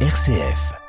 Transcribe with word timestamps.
RCF. 0.00 0.85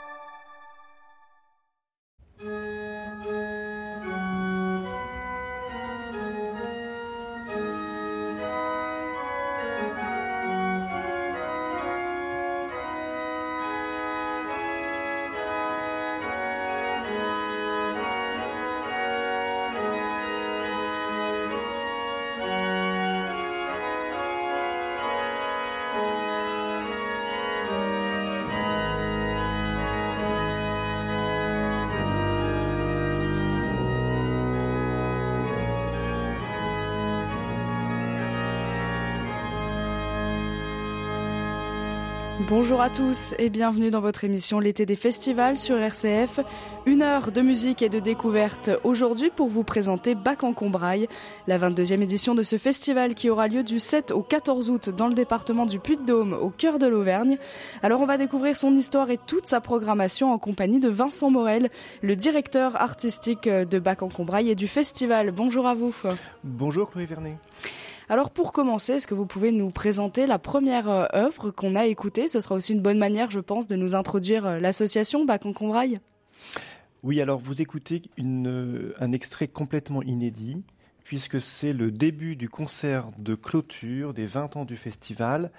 Bonjour 42.59 42.81
à 42.81 42.89
tous 42.89 43.35
et 43.37 43.51
bienvenue 43.51 43.91
dans 43.91 44.01
votre 44.01 44.23
émission 44.23 44.59
L'été 44.59 44.87
des 44.87 44.95
festivals 44.95 45.57
sur 45.57 45.77
RCF. 45.77 46.39
Une 46.87 47.03
heure 47.03 47.31
de 47.31 47.41
musique 47.41 47.83
et 47.83 47.87
de 47.87 47.99
découverte 47.99 48.71
aujourd'hui 48.83 49.29
pour 49.29 49.47
vous 49.47 49.63
présenter 49.63 50.15
Bac 50.15 50.43
en 50.43 50.53
Combraille, 50.53 51.07
la 51.45 51.59
22e 51.59 52.01
édition 52.01 52.33
de 52.33 52.41
ce 52.41 52.57
festival 52.57 53.13
qui 53.13 53.29
aura 53.29 53.47
lieu 53.47 53.61
du 53.61 53.77
7 53.77 54.09
au 54.09 54.23
14 54.23 54.71
août 54.71 54.89
dans 54.89 55.07
le 55.07 55.13
département 55.13 55.67
du 55.67 55.77
Puy-de-Dôme 55.77 56.33
au 56.33 56.49
cœur 56.49 56.79
de 56.79 56.87
l'Auvergne. 56.87 57.37
Alors 57.83 58.01
on 58.01 58.07
va 58.07 58.17
découvrir 58.17 58.57
son 58.57 58.73
histoire 58.75 59.11
et 59.11 59.19
toute 59.27 59.45
sa 59.45 59.61
programmation 59.61 60.33
en 60.33 60.39
compagnie 60.39 60.79
de 60.79 60.89
Vincent 60.89 61.29
Morel, 61.29 61.69
le 62.01 62.15
directeur 62.15 62.75
artistique 62.81 63.47
de 63.47 63.77
Bac 63.77 64.01
en 64.01 64.09
Combraille 64.09 64.49
et 64.49 64.55
du 64.55 64.67
festival. 64.67 65.29
Bonjour 65.29 65.67
à 65.67 65.75
vous. 65.75 65.93
Bonjour 66.43 66.89
Chloé 66.89 67.05
Vernet. 67.05 67.37
Alors 68.09 68.29
pour 68.29 68.53
commencer, 68.53 68.93
est-ce 68.93 69.07
que 69.07 69.13
vous 69.13 69.25
pouvez 69.25 69.51
nous 69.51 69.69
présenter 69.69 70.27
la 70.27 70.39
première 70.39 70.89
euh, 70.89 71.05
œuvre 71.13 71.51
qu'on 71.51 71.75
a 71.75 71.87
écoutée? 71.87 72.29
Ce 72.29 72.39
sera 72.39 72.55
aussi 72.55 72.71
une 72.71 72.81
bonne 72.81 72.97
manière, 72.97 73.29
je 73.31 73.41
pense, 73.41 73.67
de 73.67 73.75
nous 73.75 73.95
introduire 73.95 74.45
euh, 74.45 74.59
l'association 74.59 75.25
Bac 75.25 75.45
en 75.45 75.51
Combraille. 75.51 75.99
Oui, 77.03 77.19
alors 77.19 77.39
vous 77.39 77.61
écoutez 77.61 78.01
euh, 78.17 78.93
un 79.01 79.11
extrait 79.11 79.49
complètement 79.49 80.01
inédit, 80.03 80.63
puisque 81.03 81.41
c'est 81.41 81.73
le 81.73 81.91
début 81.91 82.37
du 82.37 82.47
concert 82.47 83.09
de 83.17 83.35
clôture 83.35 84.13
des 84.13 84.25
20 84.25 84.55
ans 84.55 84.65
du 84.65 84.75
festival. 84.75 85.51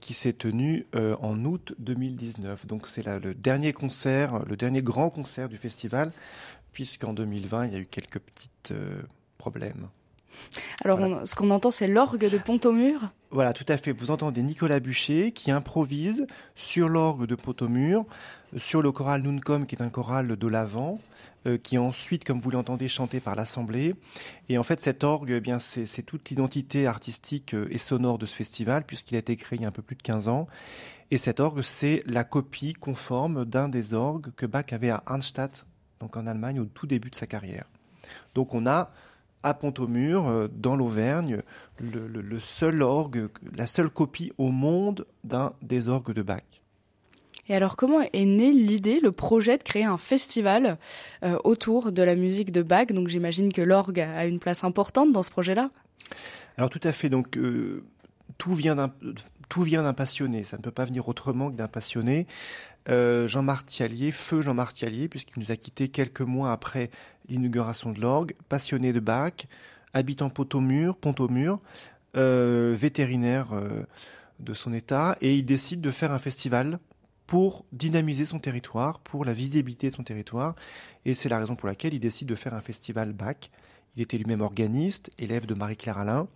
Qui 0.00 0.12
s'est 0.12 0.32
tenu 0.32 0.88
en 0.92 1.44
août 1.44 1.72
2019. 1.78 2.66
Donc 2.66 2.88
c'est 2.88 3.06
le 3.06 3.32
dernier 3.32 3.72
concert, 3.72 4.44
le 4.44 4.56
dernier 4.56 4.82
grand 4.82 5.08
concert 5.08 5.48
du 5.48 5.56
festival, 5.56 6.10
puisqu'en 6.72 7.12
2020 7.12 7.66
il 7.66 7.72
y 7.72 7.76
a 7.76 7.78
eu 7.78 7.86
quelques 7.86 8.18
petits 8.18 8.50
problèmes. 9.38 9.86
Alors, 10.84 11.26
ce 11.26 11.34
qu'on 11.34 11.50
entend, 11.50 11.70
c'est 11.70 11.88
l'orgue 11.88 12.28
de 12.28 12.38
Pont-au-Mur 12.38 13.10
Voilà, 13.30 13.52
tout 13.52 13.64
à 13.68 13.76
fait. 13.76 13.92
Vous 13.92 14.10
entendez 14.10 14.42
Nicolas 14.42 14.80
Bûcher 14.80 15.32
qui 15.32 15.50
improvise 15.50 16.26
sur 16.54 16.88
l'orgue 16.88 17.26
de 17.26 17.34
Pont-au-Mur, 17.34 18.04
sur 18.56 18.82
le 18.82 18.92
choral 18.92 19.22
Nuncom, 19.22 19.66
qui 19.66 19.74
est 19.74 19.82
un 19.82 19.90
choral 19.90 20.36
de 20.36 20.46
l'avant, 20.46 21.00
euh, 21.46 21.58
qui 21.58 21.76
est 21.76 21.78
ensuite, 21.78 22.24
comme 22.24 22.40
vous 22.40 22.50
l'entendez, 22.50 22.88
chanté 22.88 23.20
par 23.20 23.36
l'Assemblée. 23.36 23.94
Et 24.48 24.58
en 24.58 24.62
fait, 24.62 24.80
cet 24.80 25.04
orgue, 25.04 25.30
eh 25.30 25.40
bien, 25.40 25.58
c'est 25.58 26.02
toute 26.02 26.30
l'identité 26.30 26.86
artistique 26.86 27.54
euh, 27.54 27.68
et 27.70 27.78
sonore 27.78 28.18
de 28.18 28.26
ce 28.26 28.34
festival, 28.34 28.84
puisqu'il 28.84 29.16
a 29.16 29.18
été 29.18 29.36
créé 29.36 29.58
il 29.58 29.62
y 29.62 29.64
a 29.64 29.68
un 29.68 29.72
peu 29.72 29.82
plus 29.82 29.96
de 29.96 30.02
15 30.02 30.28
ans. 30.28 30.46
Et 31.10 31.18
cet 31.18 31.38
orgue, 31.38 31.62
c'est 31.62 32.02
la 32.06 32.24
copie 32.24 32.72
conforme 32.72 33.44
d'un 33.44 33.68
des 33.68 33.94
orgues 33.94 34.32
que 34.36 34.46
Bach 34.46 34.66
avait 34.72 34.90
à 34.90 35.02
Arnstadt, 35.06 35.64
donc 36.00 36.16
en 36.16 36.26
Allemagne, 36.26 36.58
au 36.58 36.64
tout 36.64 36.86
début 36.86 37.10
de 37.10 37.14
sa 37.14 37.26
carrière. 37.26 37.66
Donc 38.34 38.54
on 38.54 38.66
a 38.66 38.90
à 39.46 39.54
Pont-au-Mur, 39.54 40.26
euh, 40.26 40.48
dans 40.52 40.74
l'Auvergne, 40.74 41.40
le, 41.80 42.40
seul 42.40 42.82
orgue, 42.82 43.28
la 43.56 43.68
seule 43.68 43.90
copie 43.90 44.32
au 44.38 44.50
monde 44.50 45.06
d'un 45.22 45.52
des 45.62 45.88
orgues 45.88 46.12
de 46.12 46.22
Bach. 46.22 46.42
Et 47.48 47.54
alors, 47.54 47.76
comment 47.76 48.00
est 48.00 48.24
née 48.24 48.52
l'idée, 48.52 48.98
le 48.98 49.12
projet 49.12 49.56
de 49.56 49.62
créer 49.62 49.84
un 49.84 49.98
festival 49.98 50.78
euh, 51.22 51.38
autour 51.44 51.92
de 51.92 52.02
la 52.02 52.16
musique 52.16 52.50
de 52.50 52.62
Bach? 52.62 52.88
Donc, 52.88 53.06
j'imagine 53.06 53.52
que 53.52 53.62
l'orgue 53.62 54.00
a 54.00 54.26
une 54.26 54.40
place 54.40 54.64
importante 54.64 55.12
dans 55.12 55.22
ce 55.22 55.30
projet-là. 55.30 55.70
Alors, 56.58 56.68
tout 56.68 56.80
à 56.82 56.90
fait. 56.90 57.08
Donc, 57.08 57.36
euh, 57.36 57.84
tout 58.38 58.52
vient 58.52 58.74
d'un 58.74 58.92
tout 59.48 59.62
vient 59.62 59.84
d'un 59.84 59.94
passionné. 59.94 60.42
Ça 60.42 60.56
ne 60.56 60.62
peut 60.62 60.72
pas 60.72 60.84
venir 60.84 61.08
autrement 61.08 61.52
que 61.52 61.56
d'un 61.56 61.68
passionné. 61.68 62.26
Euh, 62.88 63.26
Jean-Marc 63.26 63.66
Thialier, 63.66 64.12
feu 64.12 64.42
Jean-Marc 64.42 64.74
Thialier, 64.74 65.08
puisqu'il 65.08 65.40
nous 65.40 65.50
a 65.50 65.56
quittés 65.56 65.88
quelques 65.88 66.20
mois 66.20 66.52
après 66.52 66.90
l'inauguration 67.28 67.92
de 67.92 68.00
l'orgue, 68.00 68.34
passionné 68.48 68.92
de 68.92 69.00
Bach, 69.00 69.46
habitant 69.92 70.30
Pont-au-Mur, 70.30 70.96
Pont-au-Mur, 70.96 71.60
euh, 72.16 72.74
vétérinaire 72.78 73.52
euh, 73.52 73.84
de 74.40 74.54
son 74.54 74.72
état, 74.72 75.16
et 75.20 75.34
il 75.36 75.44
décide 75.44 75.80
de 75.80 75.90
faire 75.90 76.12
un 76.12 76.18
festival 76.18 76.78
pour 77.26 77.64
dynamiser 77.72 78.24
son 78.24 78.38
territoire, 78.38 79.00
pour 79.00 79.24
la 79.24 79.32
visibilité 79.32 79.90
de 79.90 79.94
son 79.94 80.04
territoire, 80.04 80.54
et 81.04 81.14
c'est 81.14 81.28
la 81.28 81.38
raison 81.38 81.56
pour 81.56 81.68
laquelle 81.68 81.94
il 81.94 82.00
décide 82.00 82.28
de 82.28 82.34
faire 82.34 82.54
un 82.54 82.60
festival 82.60 83.12
Bach. 83.12 83.50
Il 83.96 84.02
était 84.02 84.18
lui-même 84.18 84.42
organiste, 84.42 85.10
élève 85.18 85.46
de 85.46 85.54
Marie-Claire 85.54 85.98
Alain, 85.98 86.28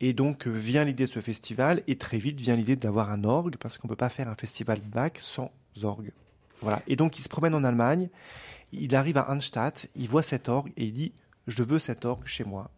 et 0.00 0.12
donc 0.12 0.46
euh, 0.46 0.50
vient 0.50 0.84
l'idée 0.84 1.04
de 1.04 1.10
ce 1.10 1.20
festival, 1.20 1.82
et 1.86 1.96
très 1.96 2.18
vite 2.18 2.40
vient 2.40 2.56
l'idée 2.56 2.76
d'avoir 2.76 3.10
un 3.10 3.24
orgue, 3.24 3.56
parce 3.56 3.78
qu'on 3.78 3.88
ne 3.88 3.92
peut 3.92 3.96
pas 3.96 4.08
faire 4.08 4.28
un 4.28 4.36
festival 4.36 4.80
Bach 4.80 5.12
sans 5.20 5.50
orgue. 5.82 6.12
Voilà. 6.60 6.82
Et 6.88 6.96
donc 6.96 7.18
il 7.18 7.22
se 7.22 7.28
promène 7.28 7.54
en 7.54 7.64
Allemagne, 7.64 8.08
il 8.72 8.94
arrive 8.94 9.18
à 9.18 9.30
Arnstadt, 9.30 9.88
il 9.96 10.08
voit 10.08 10.22
cet 10.22 10.48
orgue 10.48 10.72
et 10.76 10.86
il 10.86 10.92
dit 10.92 11.12
je 11.46 11.62
veux 11.62 11.78
cet 11.78 12.04
orgue 12.04 12.26
chez 12.26 12.44
moi. 12.44 12.70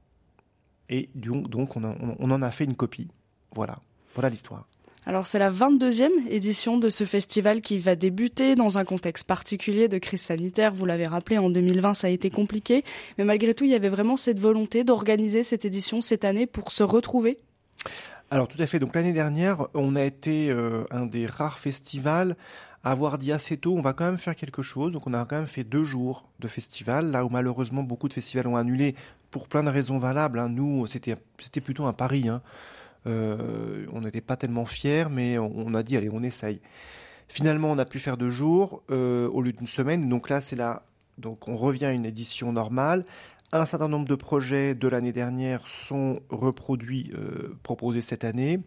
Et 0.88 1.08
donc 1.14 1.76
on, 1.76 2.16
on 2.18 2.30
en 2.30 2.42
a 2.42 2.50
fait 2.50 2.64
une 2.64 2.76
copie. 2.76 3.08
Voilà. 3.52 3.78
Voilà 4.14 4.28
l'histoire. 4.28 4.66
Alors 5.06 5.26
c'est 5.26 5.38
la 5.38 5.50
22e 5.50 6.10
édition 6.28 6.76
de 6.76 6.90
ce 6.90 7.04
festival 7.04 7.62
qui 7.62 7.78
va 7.78 7.96
débuter 7.96 8.54
dans 8.54 8.78
un 8.78 8.84
contexte 8.84 9.26
particulier 9.26 9.88
de 9.88 9.98
crise 9.98 10.20
sanitaire. 10.20 10.74
Vous 10.74 10.84
l'avez 10.84 11.06
rappelé, 11.06 11.38
en 11.38 11.48
2020 11.48 11.94
ça 11.94 12.08
a 12.08 12.10
été 12.10 12.30
compliqué, 12.30 12.84
mais 13.16 13.24
malgré 13.24 13.54
tout 13.54 13.64
il 13.64 13.70
y 13.70 13.74
avait 13.74 13.88
vraiment 13.88 14.16
cette 14.16 14.38
volonté 14.38 14.84
d'organiser 14.84 15.42
cette 15.42 15.64
édition 15.64 16.00
cette 16.02 16.24
année 16.24 16.46
pour 16.46 16.70
se 16.70 16.82
retrouver. 16.82 17.38
Alors 18.30 18.46
tout 18.46 18.60
à 18.60 18.66
fait. 18.66 18.78
Donc 18.78 18.94
l'année 18.94 19.12
dernière, 19.12 19.66
on 19.74 19.96
a 19.96 20.04
été 20.04 20.50
euh, 20.50 20.84
un 20.90 21.06
des 21.06 21.26
rares 21.26 21.58
festivals 21.58 22.36
avoir 22.82 23.18
dit 23.18 23.32
assez 23.32 23.56
tôt, 23.56 23.76
on 23.76 23.82
va 23.82 23.92
quand 23.92 24.04
même 24.04 24.18
faire 24.18 24.36
quelque 24.36 24.62
chose. 24.62 24.92
Donc 24.92 25.06
on 25.06 25.14
a 25.14 25.24
quand 25.24 25.36
même 25.36 25.46
fait 25.46 25.64
deux 25.64 25.84
jours 25.84 26.28
de 26.38 26.48
festival, 26.48 27.10
là 27.10 27.24
où 27.24 27.28
malheureusement 27.28 27.82
beaucoup 27.82 28.08
de 28.08 28.14
festivals 28.14 28.46
ont 28.46 28.56
annulé 28.56 28.94
pour 29.30 29.48
plein 29.48 29.62
de 29.62 29.68
raisons 29.70 29.98
valables. 29.98 30.38
Hein. 30.38 30.48
Nous, 30.48 30.86
c'était 30.86 31.16
plutôt 31.60 31.84
un 31.84 31.92
pari. 31.92 32.28
Hein. 32.28 32.42
Euh, 33.06 33.86
on 33.92 34.00
n'était 34.00 34.20
pas 34.20 34.36
tellement 34.36 34.64
fiers, 34.64 35.06
mais 35.10 35.38
on, 35.38 35.74
a 35.74 35.82
dit 35.82 35.96
allez, 35.96 36.10
on 36.12 36.22
essaye. 36.22 36.60
Finalement, 37.28 37.70
on 37.70 37.78
a 37.78 37.84
pu 37.84 37.98
faire 37.98 38.16
deux 38.16 38.30
jours 38.30 38.82
euh, 38.90 39.28
au 39.28 39.42
lieu 39.42 39.52
d'une 39.52 39.66
semaine. 39.66 40.08
Donc 40.08 40.28
là, 40.28 40.40
c'est 40.40 40.56
là. 40.56 40.82
Donc 41.18 41.48
on 41.48 41.56
revient 41.56 41.86
à 41.86 41.92
une 41.92 42.06
édition 42.06 42.52
normale. 42.52 43.04
Un 43.52 43.66
certain 43.66 43.88
nombre 43.88 44.06
de 44.06 44.14
projets 44.14 44.74
de 44.74 44.88
l'année 44.88 45.12
dernière 45.12 45.66
sont 45.66 46.20
reproduits, 46.28 47.12
euh, 47.14 47.56
proposés 47.62 48.00
cette 48.00 48.24
année. 48.24 48.60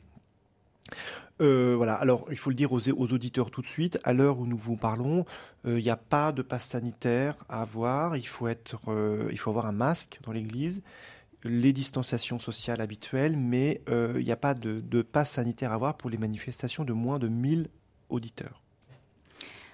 Euh, 1.42 1.74
voilà. 1.76 1.96
Alors, 1.96 2.26
il 2.30 2.38
faut 2.38 2.50
le 2.50 2.56
dire 2.56 2.72
aux, 2.72 2.88
auditeurs 2.88 3.52
tout 3.52 3.62
de 3.62 3.68
suite. 3.68 4.00
À 4.04 4.14
l'heure 4.14 4.40
où 4.40 4.46
nous 4.46 4.58
vous 4.58 4.78
parlons, 4.78 5.26
euh, 5.66 5.80
il 5.80 5.84
n'y 5.84 5.90
a 5.90 5.98
pas 5.98 6.32
de 6.32 6.42
passe 6.42 6.70
sanitaire 6.70 7.36
à 7.50 7.62
avoir. 7.62 8.18
Il 8.18 8.28
faut 8.28 8.48
être, 8.48 8.80
euh, 8.88 9.28
il 9.32 9.38
faut 9.38 9.50
avoir 9.50 9.66
un 9.66 9.72
masque 9.72 10.20
dans 10.24 10.32
l'église, 10.32 10.82
les 11.44 11.74
distanciations 11.74 12.40
sociales 12.40 12.82
habituelles, 12.82 13.38
mais 13.38 13.82
il 13.88 14.24
n'y 14.24 14.32
a 14.32 14.38
pas 14.38 14.54
de, 14.54 14.80
de 14.80 15.02
passe 15.02 15.32
sanitaire 15.32 15.72
à 15.72 15.76
avoir 15.76 15.98
pour 15.98 16.10
les 16.10 16.18
manifestations 16.18 16.86
de 16.86 16.94
moins 16.94 17.20
de 17.20 17.28
1000 17.28 17.70
auditeurs. 18.09 18.63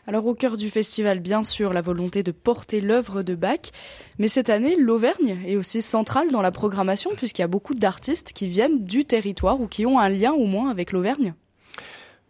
Alors 0.09 0.25
au 0.25 0.33
cœur 0.33 0.57
du 0.57 0.71
festival, 0.71 1.19
bien 1.19 1.43
sûr, 1.43 1.71
la 1.71 1.83
volonté 1.83 2.23
de 2.23 2.31
porter 2.31 2.81
l'œuvre 2.81 3.21
de 3.21 3.35
Bach, 3.35 3.59
mais 4.17 4.27
cette 4.27 4.49
année, 4.49 4.75
l'Auvergne 4.75 5.37
est 5.45 5.55
aussi 5.55 5.83
centrale 5.83 6.31
dans 6.31 6.41
la 6.41 6.49
programmation 6.49 7.11
puisqu'il 7.15 7.43
y 7.43 7.45
a 7.45 7.47
beaucoup 7.47 7.75
d'artistes 7.75 8.33
qui 8.33 8.47
viennent 8.47 8.83
du 8.83 9.05
territoire 9.05 9.61
ou 9.61 9.67
qui 9.67 9.85
ont 9.85 9.99
un 9.99 10.09
lien 10.09 10.31
au 10.31 10.47
moins 10.47 10.71
avec 10.71 10.93
l'Auvergne. 10.93 11.35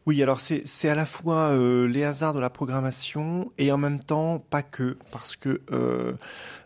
Oui, 0.05 0.21
alors 0.21 0.41
c'est 0.41 0.89
à 0.89 0.95
la 0.95 1.05
fois 1.05 1.51
euh, 1.51 1.87
les 1.87 2.03
hasards 2.03 2.33
de 2.33 2.41
la 2.41 2.49
programmation 2.49 3.49
et 3.57 3.71
en 3.71 3.77
même 3.77 4.01
temps 4.01 4.43
pas 4.49 4.61
que, 4.61 4.97
parce 5.11 5.37
que 5.37 5.61
euh, 5.71 6.15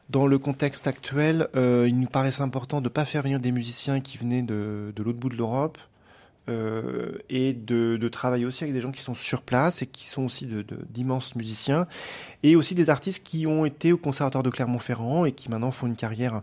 dans 0.09 0.25
le 0.25 0.39
contexte 0.39 0.87
actuel, 0.87 1.47
euh, 1.55 1.85
il 1.87 1.99
nous 1.99 2.07
paraissait 2.07 2.41
important 2.41 2.79
de 2.79 2.85
ne 2.85 2.89
pas 2.89 3.05
faire 3.05 3.21
venir 3.21 3.39
des 3.39 3.51
musiciens 3.51 3.99
qui 3.99 4.17
venaient 4.17 4.41
de, 4.41 4.91
de 4.95 5.03
l'autre 5.03 5.19
bout 5.19 5.29
de 5.29 5.37
l'Europe, 5.37 5.77
euh, 6.49 7.17
et 7.29 7.53
de, 7.53 7.95
de, 7.95 8.09
travailler 8.09 8.45
aussi 8.45 8.65
avec 8.65 8.73
des 8.73 8.81
gens 8.81 8.91
qui 8.91 9.01
sont 9.01 9.15
sur 9.15 9.41
place 9.41 9.81
et 9.81 9.85
qui 9.85 10.09
sont 10.09 10.23
aussi 10.23 10.45
d'immenses 10.89 11.35
musiciens 11.35 11.87
et 12.43 12.57
aussi 12.57 12.75
des 12.75 12.89
artistes 12.89 13.25
qui 13.25 13.47
ont 13.47 13.65
été 13.65 13.93
au 13.93 13.97
conservatoire 13.97 14.43
de 14.43 14.49
Clermont-Ferrand 14.49 15.25
et 15.25 15.31
qui 15.31 15.49
maintenant 15.49 15.71
font 15.71 15.87
une 15.87 15.95
carrière 15.95 16.41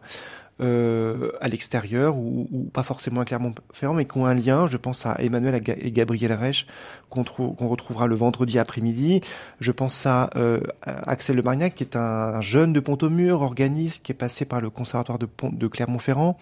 euh, 0.60 1.30
à 1.40 1.48
l'extérieur 1.48 2.16
ou, 2.16 2.48
ou, 2.52 2.64
pas 2.64 2.82
forcément 2.82 3.20
à 3.20 3.24
Clermont-Ferrand, 3.24 3.94
mais 3.94 4.04
qui 4.04 4.18
ont 4.18 4.26
un 4.26 4.34
lien. 4.34 4.66
Je 4.66 4.76
pense 4.76 5.06
à 5.06 5.16
Emmanuel 5.20 5.62
et 5.66 5.92
Gabriel 5.92 6.32
Reich 6.32 6.66
qu'on 7.08 7.24
retrouvera 7.68 8.06
le 8.06 8.14
vendredi 8.14 8.58
après-midi. 8.58 9.20
Je 9.58 9.72
pense 9.72 10.06
à, 10.06 10.30
euh, 10.36 10.60
Axel 10.82 11.36
Le 11.36 11.42
Marignac, 11.42 11.74
qui 11.74 11.84
est 11.84 11.96
un, 11.96 12.40
jeune 12.40 12.72
de 12.72 12.80
Pont-au-Mur, 12.80 13.42
organiste, 13.42 14.04
qui 14.04 14.12
est 14.12 14.14
passé 14.14 14.44
par 14.44 14.60
le 14.60 14.70
conservatoire 14.70 15.18
de, 15.18 15.28
de 15.50 15.66
Clermont-Ferrand 15.66 16.36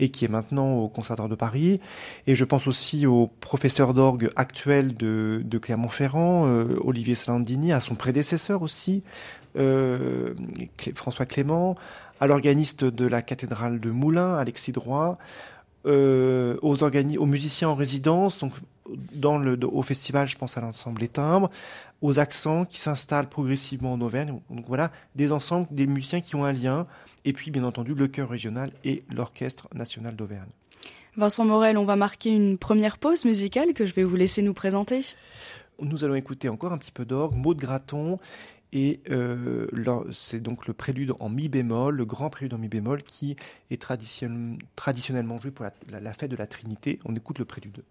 et 0.00 0.08
qui 0.08 0.24
est 0.24 0.28
maintenant 0.28 0.74
au 0.74 0.88
Conservatoire 0.88 1.28
de 1.28 1.34
Paris. 1.34 1.80
Et 2.26 2.34
je 2.34 2.44
pense 2.44 2.66
aussi 2.66 3.06
au 3.06 3.28
professeur 3.40 3.94
d'orgue 3.94 4.30
actuel 4.36 4.94
de, 4.94 5.42
de 5.44 5.58
Clermont-Ferrand, 5.58 6.46
euh, 6.46 6.76
Olivier 6.82 7.14
Salandini, 7.14 7.72
à 7.72 7.80
son 7.80 7.94
prédécesseur 7.94 8.62
aussi, 8.62 9.02
euh, 9.56 10.34
François 10.94 11.26
Clément, 11.26 11.76
à 12.20 12.26
l'organiste 12.26 12.84
de 12.84 13.06
la 13.06 13.22
cathédrale 13.22 13.80
de 13.80 13.90
Moulins, 13.90 14.36
Alexis 14.36 14.72
Droit, 14.72 15.18
euh, 15.86 16.56
aux, 16.62 16.82
aux 16.82 17.26
musiciens 17.26 17.68
en 17.68 17.74
résidence, 17.74 18.38
donc 18.38 18.52
dans 19.12 19.38
le, 19.38 19.58
au 19.64 19.82
festival, 19.82 20.28
je 20.28 20.36
pense 20.36 20.56
à 20.56 20.60
l'ensemble 20.60 21.00
des 21.00 21.08
timbres, 21.08 21.50
aux 22.02 22.18
accents 22.18 22.64
qui 22.64 22.80
s'installent 22.80 23.28
progressivement 23.28 23.92
en 23.92 24.00
Auvergne. 24.00 24.40
Donc 24.50 24.64
voilà, 24.66 24.90
des 25.14 25.32
ensembles, 25.32 25.66
des 25.70 25.86
musiciens 25.86 26.20
qui 26.20 26.36
ont 26.36 26.44
un 26.44 26.52
lien 26.52 26.86
et 27.24 27.32
puis 27.32 27.50
bien 27.50 27.64
entendu 27.64 27.94
le 27.94 28.08
chœur 28.08 28.28
régional 28.28 28.70
et 28.84 29.04
l'orchestre 29.14 29.68
national 29.74 30.14
d'Auvergne. 30.16 30.50
Vincent 31.16 31.44
Morel, 31.44 31.78
on 31.78 31.84
va 31.84 31.96
marquer 31.96 32.30
une 32.30 32.58
première 32.58 32.98
pause 32.98 33.24
musicale 33.24 33.72
que 33.72 33.86
je 33.86 33.94
vais 33.94 34.04
vous 34.04 34.16
laisser 34.16 34.42
nous 34.42 34.54
présenter. 34.54 35.00
Nous 35.80 36.04
allons 36.04 36.14
écouter 36.14 36.48
encore 36.48 36.72
un 36.72 36.78
petit 36.78 36.92
peu 36.92 37.04
d'orgue, 37.04 37.36
Maud 37.36 37.56
Graton, 37.56 38.18
et 38.74 39.00
euh, 39.08 39.68
c'est 40.12 40.40
donc 40.40 40.66
le 40.66 40.74
prélude 40.74 41.12
en 41.20 41.30
mi 41.30 41.48
bémol, 41.48 41.94
le 41.96 42.04
grand 42.04 42.28
prélude 42.28 42.52
en 42.54 42.58
mi 42.58 42.68
bémol 42.68 43.04
qui 43.04 43.36
est 43.70 43.80
traditionnellement 43.80 45.38
joué 45.38 45.52
pour 45.52 45.64
la, 45.64 46.00
la 46.00 46.12
fête 46.12 46.30
de 46.30 46.36
la 46.36 46.48
Trinité. 46.48 46.98
On 47.04 47.14
écoute 47.14 47.38
le 47.38 47.44
prélude. 47.44 47.84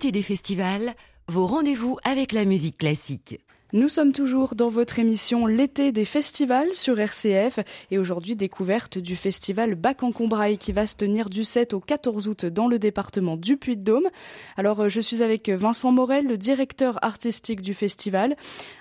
L'été 0.00 0.12
des 0.12 0.22
festivals, 0.22 0.94
vos 1.28 1.46
rendez-vous 1.46 1.98
avec 2.04 2.32
la 2.32 2.46
musique 2.46 2.78
classique. 2.78 3.38
Nous 3.74 3.90
sommes 3.90 4.12
toujours 4.12 4.54
dans 4.54 4.70
votre 4.70 4.98
émission 4.98 5.44
L'été 5.44 5.92
des 5.92 6.06
festivals 6.06 6.72
sur 6.72 6.98
RCF 6.98 7.58
et 7.90 7.98
aujourd'hui 7.98 8.34
découverte 8.34 8.96
du 8.96 9.14
festival 9.14 9.74
Bac 9.74 10.02
en 10.02 10.10
Combraille 10.10 10.56
qui 10.56 10.72
va 10.72 10.86
se 10.86 10.96
tenir 10.96 11.28
du 11.28 11.44
7 11.44 11.74
au 11.74 11.80
14 11.80 12.28
août 12.28 12.46
dans 12.46 12.66
le 12.66 12.78
département 12.78 13.36
du 13.36 13.58
Puy-de-Dôme. 13.58 14.08
Alors 14.56 14.84
euh, 14.84 14.88
je 14.88 15.00
suis 15.00 15.22
avec 15.22 15.50
Vincent 15.50 15.92
Morel, 15.92 16.26
le 16.26 16.38
directeur 16.38 16.98
artistique 17.04 17.60
du 17.60 17.74
festival, 17.74 18.36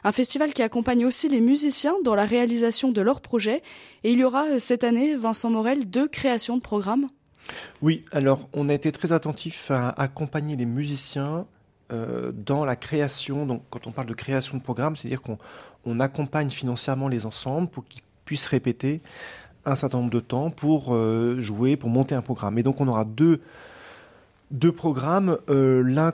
un 0.06 0.14
festival 0.14 0.54
qui 0.54 0.62
accompagne 0.62 1.06
aussi 1.06 1.28
les 1.28 1.42
musiciens 1.42 1.96
dans 2.06 2.16
la 2.16 2.24
réalisation 2.24 2.94
de 2.94 3.02
leurs 3.02 3.20
projets 3.20 3.62
et 4.06 4.14
il 4.14 4.20
y 4.20 4.24
aura 4.24 4.46
euh, 4.46 4.60
cette 4.60 4.86
année 4.86 5.18
Vincent 5.18 5.50
Morel 5.50 5.90
deux 5.90 6.08
créations 6.08 6.56
de 6.56 6.62
programmes. 6.62 7.08
Oui, 7.82 8.04
alors 8.12 8.50
on 8.54 8.70
a 8.70 8.74
été 8.74 8.92
très 8.92 9.12
attentif 9.12 9.72
à 9.72 9.90
accompagner 9.90 10.56
les 10.56 10.66
musiciens 10.66 11.46
euh, 11.92 12.32
dans 12.32 12.66
la 12.66 12.76
création, 12.76 13.46
donc 13.46 13.64
quand 13.70 13.88
on 13.88 13.92
parle 13.92 14.08
de 14.08 14.14
création 14.14 14.58
de 14.58 14.62
programme, 14.62 14.96
c'est-à-dire 14.96 15.22
qu'on 15.22 16.00
accompagne 16.00 16.50
financièrement 16.50 17.08
les 17.08 17.26
ensembles 17.26 17.68
pour 17.68 17.88
qu'ils 17.88 18.04
puissent 18.26 18.46
répéter 18.46 19.02
un 19.66 19.76
certain 19.76 19.98
nombre 19.98 20.12
de 20.12 20.20
temps 20.20 20.52
pour 20.52 20.94
euh, 20.94 21.42
jouer, 21.42 21.78
pour 21.78 21.90
monter 21.90 22.16
un 22.16 22.22
programme. 22.22 22.58
Et 22.58 22.64
donc 22.64 22.80
on 22.80 22.88
aura 22.88 23.06
deux, 23.06 23.42
deux 24.52 24.72
programmes, 24.72 25.38
euh, 25.50 25.84
l'un 25.84 26.12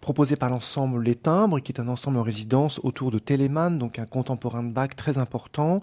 proposé 0.00 0.36
par 0.36 0.50
l'ensemble 0.50 1.02
Les 1.02 1.14
Timbres, 1.14 1.60
qui 1.60 1.72
est 1.72 1.80
un 1.80 1.88
ensemble 1.88 2.18
en 2.18 2.22
résidence 2.22 2.80
autour 2.82 3.10
de 3.10 3.18
Téléman, 3.18 3.78
donc 3.78 3.98
un 3.98 4.06
contemporain 4.06 4.62
de 4.62 4.72
Bach 4.72 4.90
très 4.96 5.18
important, 5.18 5.82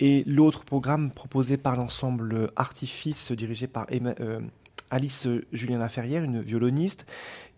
et 0.00 0.24
l'autre 0.26 0.64
programme 0.64 1.10
proposé 1.10 1.56
par 1.56 1.76
l'ensemble 1.76 2.50
Artifice, 2.56 3.32
dirigé 3.32 3.66
par 3.66 3.86
Alice 4.90 5.28
Julien 5.52 5.78
Laferrière, 5.78 6.24
une 6.24 6.40
violoniste, 6.40 7.06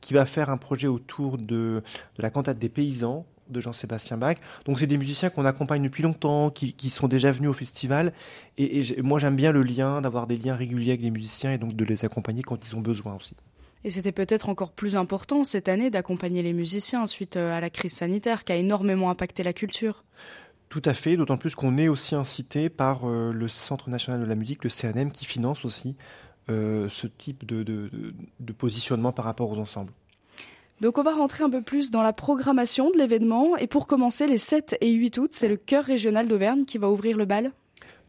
qui 0.01 0.13
va 0.13 0.27
faire 0.27 0.51
un 0.51 0.59
projet 0.59 0.89
autour 0.89 1.39
de, 1.39 1.83
la 2.19 2.31
cantate 2.31 2.59
des 2.59 2.69
paysans 2.69 3.25
de 3.49 3.61
Jean-Sébastien 3.61 4.17
Bach. 4.17 4.37
Donc 4.65 4.79
c'est 4.79 4.87
des 4.87 4.99
musiciens 4.99 5.31
qu'on 5.31 5.45
accompagne 5.45 5.83
depuis 5.83 6.03
longtemps, 6.03 6.51
qui, 6.51 6.91
sont 6.91 7.09
déjà 7.09 7.33
venus 7.33 7.51
au 7.51 7.55
festival. 7.55 8.13
Et, 8.59 9.01
moi 9.03 9.19
j'aime 9.19 9.37
bien 9.37 9.53
le 9.53 9.63
lien, 9.63 10.01
d'avoir 10.01 10.27
des 10.27 10.37
liens 10.37 10.57
réguliers 10.57 10.91
avec 10.91 11.01
des 11.01 11.11
musiciens 11.11 11.53
et 11.53 11.59
donc 11.59 11.75
de 11.75 11.85
les 11.85 12.05
accompagner 12.05 12.43
quand 12.43 12.67
ils 12.67 12.77
ont 12.77 12.81
besoin 12.81 13.15
aussi. 13.15 13.35
Et 13.85 13.91
c'était 13.91 14.13
peut-être 14.13 14.49
encore 14.49 14.73
plus 14.73 14.95
important 14.97 15.45
cette 15.45 15.69
année 15.69 15.91
d'accompagner 15.91 16.43
les 16.43 16.53
musiciens 16.53 17.07
suite 17.07 17.37
euh, 17.37 17.57
à 17.57 17.61
la 17.61 17.71
crise 17.71 17.93
sanitaire 17.93 18.45
qui 18.45 18.53
a 18.53 18.57
énormément 18.57 19.11
impacté 19.11 19.43
la 19.43 19.53
culture. 19.53 20.05
Tout 20.69 20.83
à 20.85 20.95
fait, 20.95 21.17
d'autant 21.17 21.37
plus 21.37 21.55
qu'on 21.55 21.77
est 21.77 21.89
aussi 21.89 22.15
incité 22.15 22.71
par 22.71 23.05
euh, 23.05 23.33
le 23.33 23.49
Centre 23.49 23.91
national 23.91 24.21
de 24.21 24.27
la 24.27 24.37
musique, 24.37 24.65
le 24.65 24.71
CNM, 24.71 25.11
qui 25.11 25.25
finance 25.25 25.65
aussi 25.65 25.97
euh, 26.49 26.89
ce 26.89 27.07
type 27.07 27.45
de, 27.45 27.63
de, 27.63 28.53
positionnement 28.53 29.13
par 29.13 29.25
rapport 29.25 29.51
aux 29.51 29.59
ensembles. 29.59 29.93
Donc 30.81 30.99
on 30.99 31.03
va 31.03 31.13
rentrer 31.13 31.45
un 31.45 31.51
peu 31.51 31.63
plus 31.63 31.91
dans 31.91 32.03
la 32.03 32.13
programmation 32.13 32.91
de 32.91 32.99
l'événement. 32.99 33.57
Et 33.57 33.67
pour 33.67 33.87
commencer, 33.87 34.27
les 34.27 34.39
7 34.39 34.77
et 34.81 34.91
8 34.91 35.19
août, 35.19 35.31
c'est 35.33 35.49
le 35.49 35.57
chœur 35.57 35.85
régional 35.85 36.27
d'Auvergne 36.27 36.65
qui 36.65 36.79
va 36.79 36.91
ouvrir 36.91 37.17
le 37.17 37.25
bal 37.25 37.53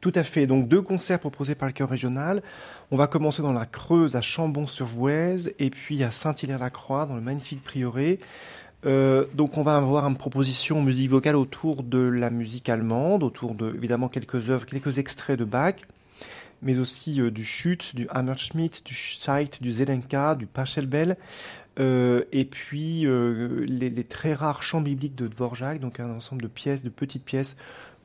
tout 0.03 0.11
à 0.15 0.23
fait. 0.23 0.47
Donc 0.47 0.67
deux 0.67 0.81
concerts 0.81 1.19
proposés 1.19 1.55
par 1.55 1.69
le 1.69 1.73
chœur 1.73 1.87
régional. 1.87 2.43
On 2.91 2.97
va 2.97 3.07
commencer 3.07 3.41
dans 3.41 3.53
la 3.53 3.65
Creuse 3.65 4.17
à 4.17 4.21
Chambon-sur-Voueize 4.21 5.53
et 5.59 5.69
puis 5.69 6.03
à 6.03 6.11
Saint-Hilaire-la-Croix 6.11 7.05
dans 7.05 7.15
le 7.15 7.21
magnifique 7.21 7.63
prieuré. 7.63 8.17
Euh, 8.85 9.23
donc 9.33 9.57
on 9.57 9.61
va 9.61 9.77
avoir 9.77 10.05
une 10.05 10.17
proposition 10.17 10.81
musique 10.81 11.09
vocale 11.09 11.37
autour 11.37 11.83
de 11.83 11.99
la 11.99 12.29
musique 12.29 12.67
allemande, 12.67 13.23
autour 13.23 13.55
de 13.55 13.73
évidemment 13.73 14.09
quelques 14.09 14.49
œuvres, 14.49 14.65
quelques 14.65 14.97
extraits 14.97 15.39
de 15.39 15.45
Bach 15.45 15.75
mais 16.63 16.79
aussi 16.79 17.19
euh, 17.19 17.29
du 17.29 17.43
Schütz, 17.43 17.93
du 17.93 18.07
Hammerschmidt, 18.09 18.83
du 18.85 18.93
Scheidt, 18.93 19.61
du 19.61 19.69
Zelenka, 19.69 20.35
du 20.35 20.45
Pachelbel, 20.45 21.17
euh, 21.79 22.23
et 22.31 22.45
puis 22.45 23.05
euh, 23.05 23.65
les, 23.67 24.03
très 24.03 24.33
rares 24.33 24.61
chants 24.61 24.81
bibliques 24.81 25.15
de 25.15 25.27
Dvorak, 25.27 25.79
donc 25.79 25.99
un 25.99 26.09
ensemble 26.11 26.41
de 26.43 26.47
pièces, 26.47 26.83
de 26.83 26.89
petites 26.89 27.25
pièces 27.25 27.57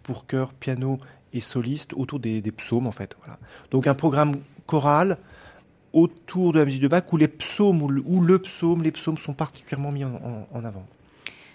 pour 0.08 0.26
chœur, 0.26 0.54
piano 0.54 0.98
et 1.34 1.40
soliste 1.40 1.92
autour 1.92 2.18
des, 2.18 2.40
psaumes 2.40 2.86
en 2.86 2.92
fait. 2.92 3.14
Voilà. 3.20 3.38
Donc 3.70 3.86
un 3.86 3.94
programme 3.94 4.36
choral 4.66 5.18
autour 5.92 6.54
de 6.54 6.60
la 6.60 6.64
musique 6.64 6.80
de 6.80 6.88
Bach 6.88 7.04
où 7.12 7.18
les 7.18 7.28
psaumes 7.28 7.82
ou 7.82 8.20
le, 8.22 8.38
psaume, 8.38 8.82
les 8.82 8.90
psaumes 8.90 9.18
sont 9.18 9.34
particulièrement 9.34 9.92
mis 9.92 10.04
en 10.04 10.64
avant. 10.64 10.86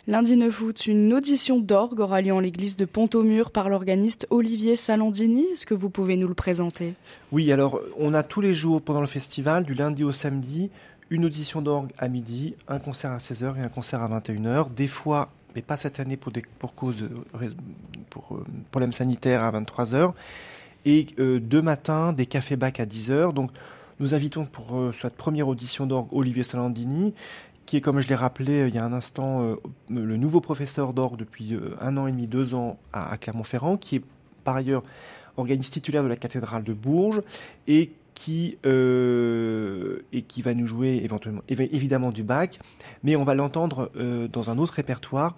Lundi 0.06 0.38
9 0.38 0.62
août, 0.62 0.86
une 0.86 1.14
audition 1.14 1.60
d'orgue 1.60 2.00
aura 2.00 2.22
lieu 2.22 2.32
en 2.32 2.40
l'église 2.40 2.78
de 2.78 2.86
Pont-au-Mur 2.86 3.50
par 3.50 3.70
l'organiste 3.70 4.28
Olivier 4.30 4.76
Salandini. 4.76 5.46
Est-ce 5.54 5.66
que 5.66 5.74
vous 5.74 5.90
pouvez 5.90 6.16
nous 6.16 6.28
le 6.28 6.36
présenter? 6.36 6.94
Oui, 7.32 7.52
alors 7.52 7.82
on 7.98 8.14
a 8.14 8.22
tous 8.22 8.42
les 8.42 8.54
jours 8.54 8.84
pendant 8.84 9.02
le 9.02 9.08
festival, 9.08 9.64
du 9.64 9.74
lundi 9.74 10.04
au 10.04 10.12
samedi, 10.12 10.70
une 11.10 11.26
audition 11.26 11.64
d'orgue 11.64 11.90
à 11.98 12.08
midi, 12.08 12.54
un 12.68 12.78
concert 12.78 13.12
à 13.14 13.18
16h 13.18 13.58
et 13.58 13.62
un 13.62 13.70
concert 13.70 14.04
à 14.04 14.20
21h. 14.20 14.72
Des 14.76 14.88
fois, 14.88 15.32
mais 15.56 15.62
pas 15.62 15.78
cette 15.78 16.00
année 16.00 16.18
pour, 16.18 16.32
des, 16.32 16.44
pour 16.60 16.76
cause 16.76 17.10
pour 18.10 18.36
euh, 18.36 18.44
problèmes 18.72 18.92
sanitaires 18.92 19.44
à 19.44 19.52
23h. 19.52 20.14
Et 20.86 21.08
euh, 21.20 21.40
deux 21.40 21.62
matins, 21.62 22.14
des 22.14 22.26
cafés 22.26 22.56
bac 22.56 22.80
à 22.80 22.86
10h. 22.86 23.34
Donc 23.34 23.52
nous 24.00 24.14
invitons 24.14 24.46
pour 24.46 24.78
euh, 24.78 24.92
cette 24.92 25.16
première 25.16 25.48
audition 25.48 25.86
d'orgue 25.86 26.10
Olivier 26.12 26.44
Salandini 26.44 27.14
qui 27.66 27.78
est, 27.78 27.82
comme 27.82 28.00
je 28.02 28.08
l'ai 28.08 28.16
rappelé 28.16 28.62
euh, 28.62 28.68
il 28.68 28.76
y 28.76 28.78
a 28.78 28.86
un 28.86 28.94
instant, 28.94 29.44
euh, 29.44 29.56
le 29.90 30.18
nouveau 30.18 30.42
professeur 30.42 30.94
d'orgue 30.94 31.18
depuis 31.18 31.54
euh, 31.54 31.76
un 31.80 31.98
an 31.98 32.08
et 32.08 32.12
demi, 32.12 32.28
deux 32.28 32.54
ans 32.54 32.78
à, 32.92 33.18
Clermont-Ferrand, 33.18 33.78
qui 33.78 33.98
est 33.98 34.04
par 34.44 34.56
ailleurs 34.56 34.84
organiste 35.38 35.74
titulaire 35.74 36.04
de 36.04 36.10
la 36.10 36.16
cathédrale 36.16 36.64
de 36.64 36.74
Bourges 36.74 37.22
et 37.68 37.92
qui, 38.14 38.58
et 38.64 40.22
qui 40.22 40.42
va 40.42 40.54
nous 40.54 40.66
jouer 40.66 41.02
éventuellement, 41.04 41.42
évidemment 41.48 42.12
du 42.12 42.24
bac, 42.24 42.60
mais 43.04 43.16
on 43.16 43.24
va 43.24 43.36
l'entendre 43.36 43.92
dans 44.32 44.50
un 44.50 44.58
autre 44.58 44.74
répertoire. 44.74 45.36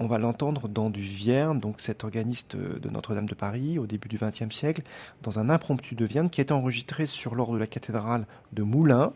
On 0.00 0.06
va 0.06 0.18
l'entendre 0.18 0.68
dans 0.68 0.90
du 0.90 1.00
Vierne, 1.00 1.58
donc 1.58 1.80
cet 1.80 2.04
organiste 2.04 2.56
de 2.56 2.88
Notre-Dame 2.88 3.26
de 3.26 3.34
Paris 3.34 3.80
au 3.80 3.86
début 3.88 4.06
du 4.06 4.16
XXe 4.16 4.54
siècle, 4.54 4.82
dans 5.22 5.40
un 5.40 5.50
impromptu 5.50 5.96
de 5.96 6.04
Vienne 6.04 6.30
qui 6.30 6.40
a 6.40 6.42
été 6.42 6.52
enregistré 6.52 7.04
sur 7.04 7.34
l'ordre 7.34 7.54
de 7.54 7.58
la 7.58 7.66
cathédrale 7.66 8.24
de 8.52 8.62
Moulins, 8.62 9.12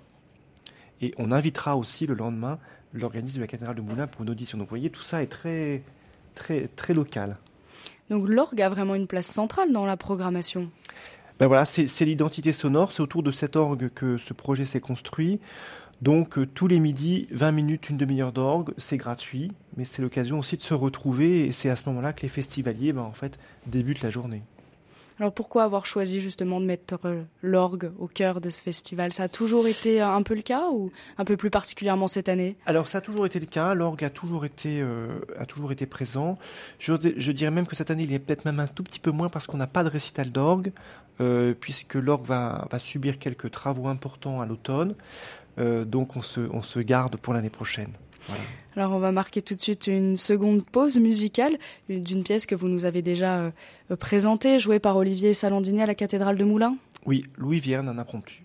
et 1.00 1.14
on 1.18 1.30
invitera 1.30 1.76
aussi 1.76 2.06
le 2.06 2.14
lendemain 2.14 2.58
l'organisme 2.92 3.36
de 3.36 3.42
la 3.42 3.46
cathédrale 3.46 3.76
de 3.76 3.80
Moulins 3.80 4.08
pour 4.08 4.22
une 4.22 4.30
audition. 4.30 4.58
Donc 4.58 4.66
vous 4.66 4.70
voyez, 4.70 4.90
tout 4.90 5.02
ça 5.02 5.22
est 5.22 5.28
très, 5.28 5.82
très, 6.34 6.66
très 6.66 6.94
local. 6.94 7.36
Donc 8.10 8.28
l'orgue 8.28 8.60
a 8.60 8.68
vraiment 8.68 8.96
une 8.96 9.06
place 9.06 9.26
centrale 9.26 9.72
dans 9.72 9.86
la 9.86 9.96
programmation. 9.96 10.68
Ben 11.42 11.48
voilà, 11.48 11.64
c'est 11.64 12.04
l'identité 12.04 12.52
sonore, 12.52 12.92
c'est 12.92 13.02
autour 13.02 13.24
de 13.24 13.32
cet 13.32 13.56
orgue 13.56 13.88
que 13.92 14.16
ce 14.16 14.32
projet 14.32 14.64
s'est 14.64 14.78
construit. 14.78 15.40
Donc 16.00 16.38
euh, 16.38 16.46
tous 16.46 16.68
les 16.68 16.78
midis, 16.78 17.26
20 17.32 17.50
minutes, 17.50 17.90
une 17.90 17.96
demi-heure 17.96 18.30
d'orgue, 18.30 18.72
c'est 18.76 18.96
gratuit, 18.96 19.50
mais 19.76 19.84
c'est 19.84 20.02
l'occasion 20.02 20.38
aussi 20.38 20.56
de 20.56 20.62
se 20.62 20.72
retrouver 20.72 21.44
et 21.44 21.50
c'est 21.50 21.68
à 21.68 21.74
ce 21.74 21.88
moment-là 21.88 22.12
que 22.12 22.22
les 22.22 22.28
festivaliers 22.28 22.92
ben, 22.92 23.02
en 23.02 23.12
fait, 23.12 23.40
débutent 23.66 24.02
la 24.02 24.10
journée. 24.10 24.44
Alors 25.22 25.32
pourquoi 25.32 25.64
avoir 25.64 25.86
choisi 25.86 26.20
justement 26.20 26.60
de 26.60 26.66
mettre 26.66 26.98
euh, 27.04 27.22
l'orgue 27.42 27.92
au 27.98 28.08
cœur 28.08 28.40
de 28.40 28.50
ce 28.50 28.62
festival? 28.62 29.12
Ça 29.12 29.24
a 29.24 29.28
toujours 29.28 29.66
été 29.66 30.00
un 30.00 30.22
peu 30.22 30.34
le 30.34 30.42
cas 30.42 30.68
ou 30.72 30.90
un 31.18 31.24
peu 31.24 31.36
plus 31.36 31.50
particulièrement 31.50 32.08
cette 32.08 32.28
année? 32.28 32.56
Alors 32.66 32.88
ça 32.88 32.98
a 32.98 33.00
toujours 33.00 33.26
été 33.26 33.38
le 33.38 33.46
cas, 33.46 33.74
l'orgue 33.74 34.02
a 34.04 34.10
toujours 34.10 34.44
été, 34.44 34.80
euh, 34.80 35.20
a 35.38 35.46
toujours 35.46 35.70
été 35.70 35.86
présent. 35.86 36.38
Je, 36.78 36.94
dirais 37.30 37.50
même 37.50 37.66
que 37.66 37.76
cette 37.76 37.90
année 37.90 38.04
il 38.04 38.12
est 38.12 38.18
peut-être 38.18 38.44
même 38.44 38.58
un 38.58 38.66
tout 38.66 38.82
petit 38.82 38.98
peu 38.98 39.10
moins 39.10 39.28
parce 39.28 39.46
qu'on 39.46 39.58
n'a 39.58 39.66
pas 39.66 39.84
de 39.84 39.90
récital 39.90 40.30
d'orgue, 40.30 40.72
euh, 40.74 41.01
puisque 41.60 41.94
l'orgue 41.94 42.26
va, 42.26 42.66
va, 42.70 42.78
subir 42.78 43.18
quelques 43.18 43.50
travaux 43.50 43.88
importants 43.88 44.40
à 44.40 44.46
l'automne. 44.46 44.94
donc 45.56 46.16
on 46.16 46.22
se, 46.22 46.40
on 46.52 46.62
se 46.62 46.80
garde 46.80 47.16
pour 47.16 47.34
l'année 47.34 47.50
prochaine. 47.50 47.92
Alors 48.76 48.92
on 48.92 48.98
va 48.98 49.12
marquer 49.12 49.42
tout 49.42 49.54
de 49.54 49.60
suite 49.60 49.86
une 49.86 50.16
seconde 50.16 50.64
pause 50.64 50.98
musicale 50.98 51.58
d'une 51.88 52.24
pièce 52.24 52.46
que 52.46 52.54
vous 52.54 52.68
nous 52.68 52.86
avez 52.86 53.02
déjà 53.02 53.40
euh, 53.40 53.96
présentée, 53.96 54.58
jouée 54.58 54.78
par 54.78 54.96
Olivier 54.96 55.34
Salandini 55.34 55.82
à 55.82 55.86
la 55.86 55.94
cathédrale 55.94 56.38
de 56.38 56.44
Moulins. 56.44 56.76
Oui, 57.04 57.24
Louis 57.36 57.58
Vierne, 57.58 57.88
un 57.88 57.98
impromptu. 57.98 58.44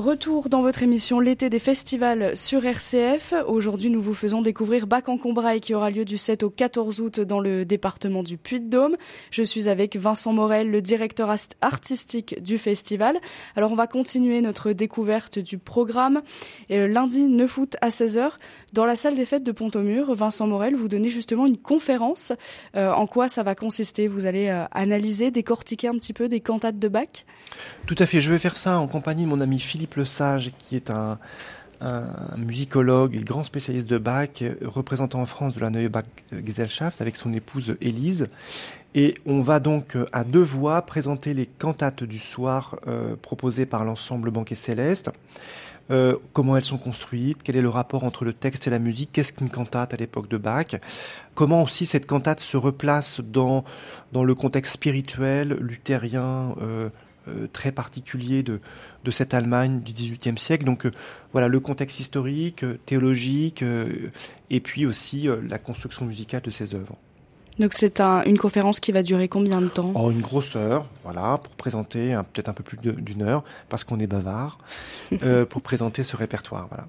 Retour 0.00 0.48
dans 0.48 0.62
votre 0.62 0.82
émission 0.82 1.20
L'été 1.20 1.50
des 1.50 1.58
festivals 1.58 2.34
sur 2.34 2.64
RCF. 2.64 3.34
Aujourd'hui, 3.46 3.90
nous 3.90 4.00
vous 4.00 4.14
faisons 4.14 4.40
découvrir 4.40 4.86
Bac 4.86 5.10
en 5.10 5.18
Combraille 5.18 5.60
qui 5.60 5.74
aura 5.74 5.90
lieu 5.90 6.06
du 6.06 6.16
7 6.16 6.42
au 6.42 6.48
14 6.48 7.02
août 7.02 7.20
dans 7.20 7.38
le 7.38 7.66
département 7.66 8.22
du 8.22 8.38
Puy-de-Dôme. 8.38 8.96
Je 9.30 9.42
suis 9.42 9.68
avec 9.68 9.96
Vincent 9.96 10.32
Morel, 10.32 10.70
le 10.70 10.80
directeur 10.80 11.34
artistique 11.60 12.42
du 12.42 12.56
festival. 12.56 13.18
Alors, 13.56 13.72
on 13.72 13.74
va 13.74 13.86
continuer 13.86 14.40
notre 14.40 14.72
découverte 14.72 15.38
du 15.38 15.58
programme. 15.58 16.22
Et 16.70 16.88
lundi 16.88 17.20
9 17.20 17.58
août 17.58 17.76
à 17.82 17.88
16h, 17.88 18.30
dans 18.72 18.86
la 18.86 18.96
salle 18.96 19.16
des 19.16 19.26
fêtes 19.26 19.44
de 19.44 19.52
Pont-au-Mur, 19.52 20.14
Vincent 20.14 20.46
Morel, 20.46 20.76
vous 20.76 20.88
donnez 20.88 21.10
justement 21.10 21.44
une 21.44 21.58
conférence. 21.58 22.32
Euh, 22.74 22.90
en 22.90 23.06
quoi 23.06 23.28
ça 23.28 23.42
va 23.42 23.54
consister? 23.54 24.08
Vous 24.08 24.24
allez 24.24 24.48
euh, 24.48 24.64
analyser, 24.70 25.30
décortiquer 25.30 25.88
un 25.88 25.94
petit 25.96 26.14
peu 26.14 26.26
des 26.26 26.40
cantates 26.40 26.78
de 26.78 26.88
Bach 26.88 27.26
Tout 27.84 27.96
à 27.98 28.06
fait. 28.06 28.22
Je 28.22 28.30
vais 28.30 28.38
faire 28.38 28.56
ça 28.56 28.78
en 28.78 28.86
compagnie 28.86 29.24
de 29.24 29.28
mon 29.28 29.42
ami 29.42 29.60
Philippe 29.60 29.89
Le 29.96 30.04
Sage, 30.04 30.52
qui 30.58 30.76
est 30.76 30.90
un, 30.90 31.18
musicologue 32.36 33.16
et 33.16 33.24
grand 33.24 33.42
spécialiste 33.42 33.88
de 33.88 33.96
Bach, 33.96 34.42
représentant 34.62 35.22
en 35.22 35.26
France 35.26 35.54
de 35.54 35.60
la 35.60 35.70
Neue 35.70 35.88
Bach 35.88 36.04
Gesellschaft 36.30 37.00
avec 37.00 37.16
son 37.16 37.32
épouse 37.32 37.76
Élise. 37.80 38.28
Et 38.94 39.14
on 39.24 39.40
va 39.40 39.60
donc 39.60 39.96
à 40.12 40.24
deux 40.24 40.42
voix 40.42 40.82
présenter 40.82 41.32
les 41.32 41.46
cantates 41.46 42.04
du 42.04 42.18
soir 42.18 42.76
euh, 42.86 43.16
proposées 43.16 43.64
par 43.64 43.86
l'ensemble 43.86 44.30
Banquet 44.30 44.56
Céleste. 44.56 45.10
Euh, 45.90 46.16
comment 46.32 46.56
elles 46.56 46.64
sont 46.64 46.78
construites, 46.78 47.42
quel 47.42 47.56
est 47.56 47.62
le 47.62 47.68
rapport 47.68 48.04
entre 48.04 48.24
le 48.24 48.32
texte 48.32 48.68
et 48.68 48.70
la 48.70 48.78
musique, 48.78 49.10
qu'est-ce 49.12 49.32
qu'une 49.32 49.50
cantate 49.50 49.92
à 49.92 49.96
l'époque 49.96 50.28
de 50.28 50.36
Bach, 50.36 50.76
comment 51.34 51.64
aussi 51.64 51.84
cette 51.84 52.06
cantate 52.06 52.38
se 52.38 52.56
replace 52.56 53.20
dans, 53.20 53.64
dans 54.12 54.22
le 54.22 54.34
contexte 54.36 54.74
spirituel 54.74 55.56
luthérien 55.60 56.54
euh, 56.60 56.70
euh, 56.70 56.90
très 57.52 57.72
particulier 57.72 58.42
de, 58.42 58.60
de 59.04 59.10
cette 59.10 59.34
Allemagne 59.34 59.80
du 59.80 59.92
XVIIIe 59.92 60.38
siècle. 60.38 60.64
Donc 60.64 60.86
voilà 61.32 61.48
le 61.48 61.60
contexte 61.60 62.00
historique, 62.00 62.64
théologique, 62.86 63.64
et 64.50 64.60
puis 64.60 64.86
aussi 64.86 65.28
la 65.48 65.58
construction 65.58 66.06
musicale 66.06 66.42
de 66.42 66.50
ces 66.50 66.74
œuvres. 66.74 66.96
Donc 67.60 67.74
c'est 67.74 68.00
une 68.00 68.38
conférence 68.38 68.80
qui 68.80 68.90
va 68.90 69.02
durer 69.02 69.28
combien 69.28 69.60
de 69.60 69.68
temps? 69.68 69.92
Oh, 69.94 70.10
Une 70.10 70.22
grosse 70.22 70.56
heure, 70.56 70.86
voilà, 71.04 71.38
pour 71.42 71.54
présenter 71.56 72.18
peut-être 72.32 72.48
un 72.48 72.54
peu 72.54 72.62
plus 72.62 72.78
d'une 72.78 73.22
heure, 73.22 73.44
parce 73.68 73.84
qu'on 73.84 73.98
est 73.98 74.06
bavard, 74.06 74.58
euh, 75.22 75.44
pour 75.44 75.60
présenter 75.60 76.02
ce 76.02 76.16
répertoire, 76.16 76.68
voilà. 76.68 76.86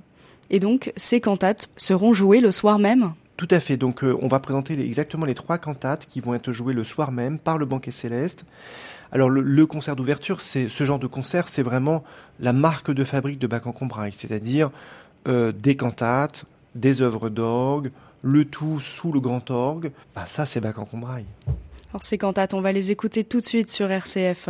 Et 0.50 0.60
donc 0.60 0.94
ces 0.96 1.20
cantates 1.20 1.70
seront 1.76 2.14
jouées 2.14 2.40
le 2.40 2.52
soir 2.52 2.80
même? 2.80 3.14
Tout 3.36 3.48
à 3.50 3.60
fait. 3.60 3.76
Donc, 3.76 4.04
euh, 4.04 4.16
on 4.22 4.28
va 4.28 4.40
présenter 4.40 4.80
exactement 4.80 5.26
les 5.26 5.34
trois 5.34 5.58
cantates 5.58 6.06
qui 6.06 6.22
vont 6.22 6.36
être 6.36 6.52
jouées 6.52 6.74
le 6.74 6.84
soir 6.84 7.12
même 7.12 7.40
par 7.40 7.58
le 7.58 7.66
Banquet 7.66 7.90
Céleste. 7.90 8.46
Alors, 9.12 9.30
le, 9.30 9.66
concert 9.66 9.96
d'ouverture, 9.96 10.40
c'est 10.40 10.70
ce 10.70 10.84
genre 10.86 11.00
de 11.00 11.08
concert, 11.08 11.50
c'est 11.50 11.64
vraiment 11.64 12.04
la 12.40 12.54
marque 12.54 12.92
de 12.92 13.04
fabrique 13.04 13.40
de 13.40 13.48
Bach 13.48 13.64
en 13.66 13.74
Combraille, 13.74 14.14
c'est-à-dire 14.14 14.72
euh, 15.28 15.52
des 15.52 15.76
cantates, 15.76 16.46
des 16.76 17.02
œuvres 17.02 17.30
d'orgue, 17.30 17.92
le 18.22 18.46
tout 18.46 18.80
sous 18.80 19.12
le 19.12 19.20
grand 19.20 19.52
orgue, 19.52 19.92
bah 20.16 20.26
ça 20.26 20.46
c'est 20.46 20.62
Bac 20.62 20.78
en 20.78 20.86
Combraille. 20.86 21.26
Alors 21.90 22.04
ces 22.04 22.18
cantates, 22.18 22.54
on 22.54 22.62
va 22.62 22.72
les 22.72 22.92
écouter 22.92 23.24
tout 23.24 23.42
de 23.42 23.46
suite 23.46 23.70
sur 23.70 23.92
RCF. 23.92 24.50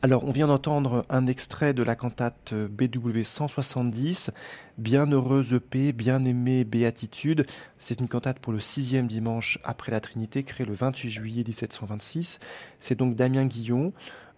Alors, 0.00 0.22
on 0.22 0.30
vient 0.30 0.46
d'entendre 0.46 1.04
un 1.10 1.26
extrait 1.26 1.74
de 1.74 1.82
la 1.82 1.96
cantate 1.96 2.54
BW 2.54 3.22
170, 3.24 4.30
Bienheureuse 4.78 5.58
paix, 5.68 5.90
bien-aimée 5.92 6.62
béatitude. 6.62 7.46
C'est 7.80 7.98
une 7.98 8.06
cantate 8.06 8.38
pour 8.38 8.52
le 8.52 8.60
sixième 8.60 9.08
dimanche 9.08 9.58
après 9.64 9.90
la 9.90 9.98
Trinité, 9.98 10.44
créée 10.44 10.64
le 10.64 10.74
28 10.74 11.10
juillet 11.10 11.42
1726. 11.44 12.38
C'est 12.78 12.94
donc 12.94 13.16
Damien 13.16 13.46
Guillon 13.46 13.92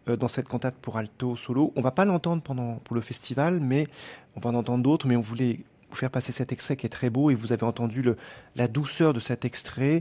euh, 0.08 0.16
dans 0.16 0.28
cette 0.28 0.48
cantate 0.48 0.76
pour 0.76 0.96
alto 0.96 1.36
solo. 1.36 1.74
On 1.76 1.82
va 1.82 1.90
pas 1.90 2.06
l'entendre 2.06 2.42
pendant 2.42 2.76
pour 2.76 2.96
le 2.96 3.02
festival, 3.02 3.60
mais 3.60 3.86
on 4.36 4.40
va 4.40 4.48
en 4.48 4.54
entendre 4.54 4.82
d'autres. 4.82 5.06
Mais 5.06 5.16
on 5.16 5.20
voulait 5.20 5.60
vous 5.90 5.96
faire 5.96 6.10
passer 6.10 6.32
cet 6.32 6.52
extrait 6.52 6.76
qui 6.76 6.86
est 6.86 6.90
très 6.90 7.10
beau 7.10 7.28
et 7.28 7.34
vous 7.34 7.52
avez 7.52 7.64
entendu 7.64 8.02
la 8.56 8.66
douceur 8.66 9.12
de 9.12 9.20
cet 9.20 9.44
extrait 9.44 10.00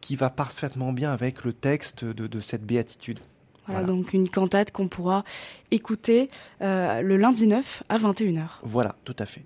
qui, 0.00 0.16
va 0.16 0.30
parfaitement 0.30 0.94
bien 0.94 1.12
avec 1.12 1.44
le 1.44 1.52
texte 1.52 2.06
de 2.06 2.40
cette 2.40 2.64
béatitude. 2.64 3.20
Voilà, 3.68 3.86
donc 3.86 4.12
une 4.12 4.28
cantate 4.28 4.72
qu'on 4.72 4.88
pourra 4.88 5.24
écouter 5.70 6.30
euh, 6.62 7.02
le 7.02 7.16
lundi 7.16 7.46
9 7.46 7.82
à 7.88 7.98
21h. 7.98 8.46
Voilà, 8.62 8.96
tout 9.04 9.16
à 9.18 9.26
fait. 9.26 9.44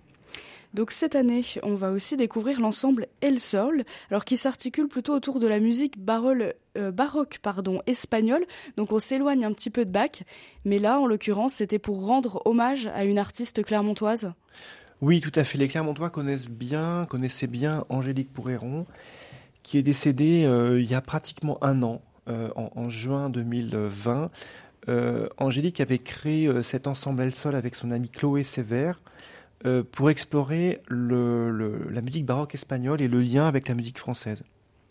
Donc 0.74 0.90
cette 0.90 1.16
année, 1.16 1.42
on 1.62 1.74
va 1.74 1.90
aussi 1.90 2.16
découvrir 2.16 2.60
l'ensemble 2.60 3.08
El 3.20 3.38
Sol, 3.38 3.84
alors 4.10 4.24
qui 4.24 4.38
s'articule 4.38 4.88
plutôt 4.88 5.12
autour 5.12 5.38
de 5.38 5.46
la 5.46 5.60
musique 5.60 5.96
euh, 5.98 6.90
baroque 6.90 7.40
pardon, 7.42 7.82
espagnole. 7.86 8.44
Donc 8.78 8.92
on 8.92 8.98
s'éloigne 8.98 9.44
un 9.44 9.52
petit 9.52 9.68
peu 9.68 9.84
de 9.84 9.90
Bach, 9.90 10.22
mais 10.64 10.78
là, 10.78 10.98
en 10.98 11.06
l'occurrence, 11.06 11.54
c'était 11.54 11.78
pour 11.78 12.06
rendre 12.06 12.40
hommage 12.46 12.86
à 12.94 13.04
une 13.04 13.18
artiste 13.18 13.62
clermontoise. 13.62 14.32
Oui, 15.02 15.20
tout 15.20 15.32
à 15.34 15.44
fait. 15.44 15.58
Les 15.58 15.68
Clermontois 15.68 16.10
connaissent 16.10 16.48
bien, 16.48 17.06
connaissaient 17.10 17.48
bien 17.48 17.84
Angélique 17.88 18.32
Pourréron, 18.32 18.86
qui 19.62 19.76
est 19.76 19.82
décédée 19.82 20.44
euh, 20.44 20.80
il 20.80 20.88
y 20.88 20.94
a 20.94 21.00
pratiquement 21.00 21.58
un 21.62 21.82
an, 21.82 22.00
euh, 22.28 22.50
en, 22.54 22.88
juin 22.88 23.30
2020, 23.30 24.30
euh, 24.88 25.28
Angélique 25.38 25.80
avait 25.80 25.98
créé 25.98 26.46
euh, 26.46 26.62
cet 26.62 26.86
ensemble 26.86 27.22
El 27.22 27.34
Sol 27.34 27.56
avec 27.56 27.74
son 27.74 27.90
amie 27.90 28.10
Chloé 28.10 28.44
Sévère 28.44 29.00
pour 29.92 30.10
explorer 30.10 30.82
la 30.90 32.00
musique 32.00 32.26
baroque 32.26 32.52
espagnole 32.52 33.00
et 33.00 33.06
le 33.06 33.20
lien 33.20 33.46
avec 33.46 33.68
la 33.68 33.76
musique 33.76 33.96
française. 33.96 34.42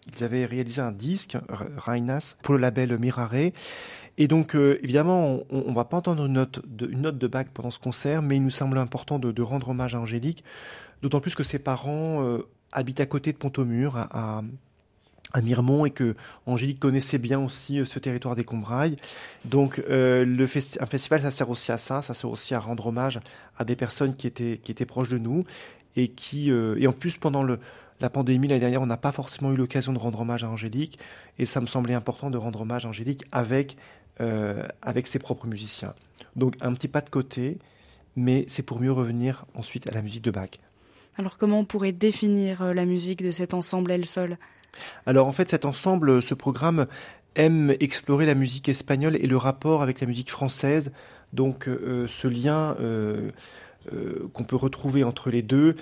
Ils 0.08 0.24
avaient 0.24 0.46
réalisé 0.46 0.82
un 0.82 0.94
disque, 0.94 1.38
Rainas, 1.50 2.38
pour 2.42 2.54
le 2.54 2.62
label 2.62 2.98
Mirare. 2.98 3.52
Et 4.18 4.30
donc, 4.30 4.56
évidemment, 4.56 5.42
on 5.50 5.70
ne 5.70 5.76
va 5.76 5.84
pas 5.84 5.98
entendre 5.98 6.26
une 6.26 6.32
note, 6.32 6.62
de, 6.66 6.88
une 6.90 7.02
note 7.02 7.18
de 7.18 7.28
bac 7.28 7.50
pendant 7.54 7.70
ce 7.70 7.80
concert, 7.80 8.22
mais 8.22 8.38
il 8.38 8.44
nous 8.44 8.50
semble 8.50 8.78
important 8.78 9.20
de, 9.20 9.42
rendre 9.42 9.68
hommage 9.68 9.94
à 9.94 10.00
Angélique, 10.00 10.42
d'autant 11.02 11.20
plus 11.20 11.36
que 11.36 11.44
ses 11.44 11.60
parents 11.60 12.26
habitent 12.72 13.02
à 13.02 13.06
côté 13.06 13.34
de 13.34 13.38
Pont-au-Mur, 13.38 13.98
à 13.98 14.42
Miremont 15.42 15.86
et 15.86 15.92
que 15.92 16.16
Angélique 16.46 16.80
connaissait 16.80 17.18
bien 17.18 17.40
aussi 17.40 17.80
euh, 17.80 17.86
ce 17.86 18.00
territoire 18.00 18.36
des 18.36 18.44
Combrailles. 18.44 18.98
Donc 19.46 19.82
euh, 19.90 20.26
le 20.26 20.44
un 20.44 20.86
festival, 20.86 21.22
ça 21.22 21.32
sert 21.32 21.50
aussi 21.50 21.72
à 21.72 21.78
ça, 21.78 22.02
ça 22.02 22.14
sert 22.14 22.30
aussi 22.30 22.54
à 22.54 22.60
rendre 22.60 22.88
hommage 22.88 23.20
à 23.58 23.64
des 23.64 23.76
personnes 23.76 24.16
qui 24.16 24.28
étaient 24.28 24.60
qui 24.62 24.72
étaient 24.72 24.86
proches 24.86 25.10
de 25.10 25.18
nous 25.18 25.46
et 25.96 26.10
qui 26.10 26.52
euh, 26.52 26.76
et 26.78 26.88
en 26.88 26.94
plus 26.94 27.18
pendant 27.18 27.44
le 27.44 27.60
la 28.02 28.10
pandémie 28.10 28.48
l'année 28.48 28.60
dernière, 28.60 28.82
on 28.82 28.88
n'a 28.88 28.98
pas 28.98 29.12
forcément 29.12 29.52
eu 29.52 29.56
l'occasion 29.56 29.94
de 29.94 30.00
rendre 30.00 30.22
hommage 30.22 30.44
à 30.44 30.50
Angélique 30.50 30.98
et 31.38 31.46
ça 31.46 31.62
me 31.62 31.68
semblait 31.68 31.94
important 31.94 32.32
de 32.32 32.38
rendre 32.38 32.62
hommage 32.62 32.86
à 32.86 32.90
Angélique 32.90 33.24
avec 33.32 33.78
avec 34.84 35.08
ses 35.08 35.18
propres 35.18 35.48
musiciens. 35.48 35.96
Donc 36.36 36.56
un 36.62 36.74
petit 36.76 36.88
pas 36.88 37.02
de 37.02 37.10
côté, 37.10 37.58
mais 38.16 38.46
c'est 38.48 38.62
pour 38.62 38.80
mieux 38.80 38.92
revenir 38.92 39.46
ensuite 39.56 39.90
à 39.90 39.94
la 39.94 40.04
musique 40.04 40.24
de 40.24 40.30
Bach. 40.30 40.60
Alors 41.18 41.40
comment 41.40 41.60
on 41.60 41.66
pourrait 41.66 41.92
définir 41.92 42.72
la 42.76 42.86
musique 42.86 43.24
de 43.24 43.32
cet 43.32 43.56
ensemble 43.56 43.90
El 43.90 44.06
Sol 44.06 44.38
alors 45.06 45.28
en 45.28 45.32
fait 45.32 45.50
cet 45.50 45.66
ensemble, 45.66 46.22
ce 46.22 46.34
programme 46.34 46.88
aime 47.36 47.74
explorer 47.80 48.26
la 48.26 48.36
musique 48.36 48.70
espagnole 48.70 49.16
et 49.16 49.28
le 49.28 49.38
rapport 49.38 49.82
avec 49.82 50.02
la 50.02 50.08
musique 50.08 50.30
française, 50.30 50.92
donc 51.34 51.68
euh, 51.68 52.08
ce 52.08 52.28
lien 52.28 52.76
euh, 52.80 53.32
euh, 53.94 54.30
qu'on 54.34 54.44
peut 54.44 54.56
retrouver 54.56 55.04
entre 55.04 55.30
les 55.30 55.42
deux, 55.42 55.76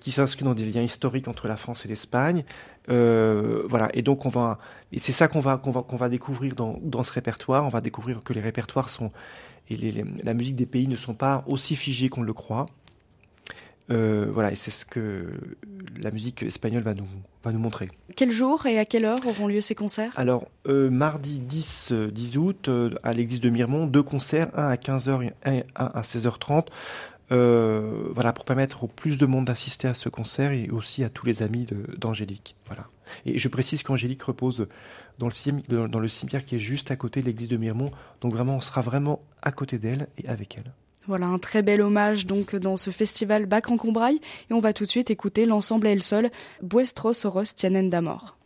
qui 0.00 0.10
s'inscrit 0.10 0.44
dans 0.44 0.54
des 0.54 0.64
liens 0.64 0.82
historiques 0.82 1.28
entre 1.28 1.46
la 1.46 1.56
France 1.56 1.84
et 1.84 1.88
l'Espagne. 1.88 2.44
voilà, 2.88 3.90
et 3.92 4.02
donc 4.02 4.24
on 4.26 4.30
va, 4.30 4.58
et 4.92 4.98
c'est 4.98 5.12
ça 5.12 5.28
qu'on 5.28 5.40
va 5.40 5.58
qu'on 5.58 5.96
va 5.96 6.08
découvrir 6.08 6.54
dans, 6.54 7.02
ce 7.02 7.12
répertoire. 7.12 7.64
On 7.64 7.68
va 7.70 7.80
découvrir 7.80 8.22
que 8.22 8.32
les 8.32 8.40
répertoires 8.40 8.88
sont 8.88 9.12
et 9.70 10.04
la 10.22 10.34
musique 10.34 10.56
des 10.56 10.66
pays 10.66 10.88
ne 10.88 10.96
sont 10.96 11.14
pas 11.14 11.42
aussi 11.46 11.74
figées 11.74 12.10
qu'on 12.10 12.22
le 12.22 12.34
croit. 12.34 12.66
Euh, 13.90 14.28
voilà, 14.32 14.52
et 14.52 14.54
c'est 14.54 14.70
ce 14.70 14.84
que 14.84 15.26
la 16.00 16.10
musique 16.10 16.42
espagnole 16.42 16.82
va 16.82 16.94
nous, 16.94 17.06
va 17.42 17.52
nous 17.52 17.58
montrer. 17.58 17.88
Quel 18.16 18.30
jour 18.30 18.66
et 18.66 18.78
à 18.78 18.84
quelle 18.84 19.04
heure 19.04 19.18
auront 19.26 19.46
lieu 19.46 19.60
ces 19.60 19.74
concerts? 19.74 20.12
Alors, 20.16 20.48
euh, 20.66 20.88
mardi 20.90 21.38
10, 21.38 21.92
10 21.92 22.38
août, 22.38 22.68
euh, 22.68 22.90
à 23.02 23.12
l'église 23.12 23.40
de 23.40 23.50
Miremont, 23.50 23.86
deux 23.86 24.02
concerts, 24.02 24.48
un 24.54 24.68
à 24.68 24.76
15h 24.76 25.30
et 25.46 25.64
un 25.76 25.84
à 25.94 26.02
16h30. 26.02 26.68
voilà, 27.30 28.32
pour 28.32 28.44
permettre 28.44 28.84
au 28.84 28.88
plus 28.88 29.18
de 29.18 29.26
monde 29.26 29.44
d'assister 29.44 29.88
à 29.88 29.94
ce 29.94 30.08
concert 30.08 30.52
et 30.52 30.70
aussi 30.70 31.04
à 31.04 31.10
tous 31.10 31.26
les 31.26 31.42
amis 31.42 31.66
d'Angélique. 31.98 32.56
Voilà. 32.66 32.88
Et 33.26 33.38
je 33.38 33.48
précise 33.48 33.82
qu'Angélique 33.82 34.22
repose 34.22 34.66
dans 35.18 35.28
le, 35.28 35.88
dans 35.88 36.00
le 36.00 36.08
cimetière 36.08 36.44
qui 36.44 36.56
est 36.56 36.58
juste 36.58 36.90
à 36.90 36.96
côté 36.96 37.20
de 37.20 37.26
l'église 37.26 37.50
de 37.50 37.58
Miremont. 37.58 37.90
Donc 38.22 38.32
vraiment, 38.32 38.56
on 38.56 38.60
sera 38.60 38.80
vraiment 38.80 39.20
à 39.42 39.52
côté 39.52 39.78
d'elle 39.78 40.08
et 40.16 40.28
avec 40.28 40.56
elle. 40.56 40.72
Voilà 41.06 41.26
un 41.26 41.38
très 41.38 41.62
bel 41.62 41.82
hommage 41.82 42.26
donc 42.26 42.56
dans 42.56 42.76
ce 42.76 42.90
festival 42.90 43.44
Bac 43.46 43.70
en 43.70 43.76
Combraille 43.76 44.20
et 44.50 44.54
on 44.54 44.60
va 44.60 44.72
tout 44.72 44.84
de 44.84 44.90
suite 44.90 45.10
écouter 45.10 45.44
l'ensemble 45.44 45.86
El 45.86 46.02
Sol 46.02 46.30
Buestros 46.62 47.26
Oros 47.26 47.54
Tienen 47.54 47.90
d'Amor. 47.90 48.38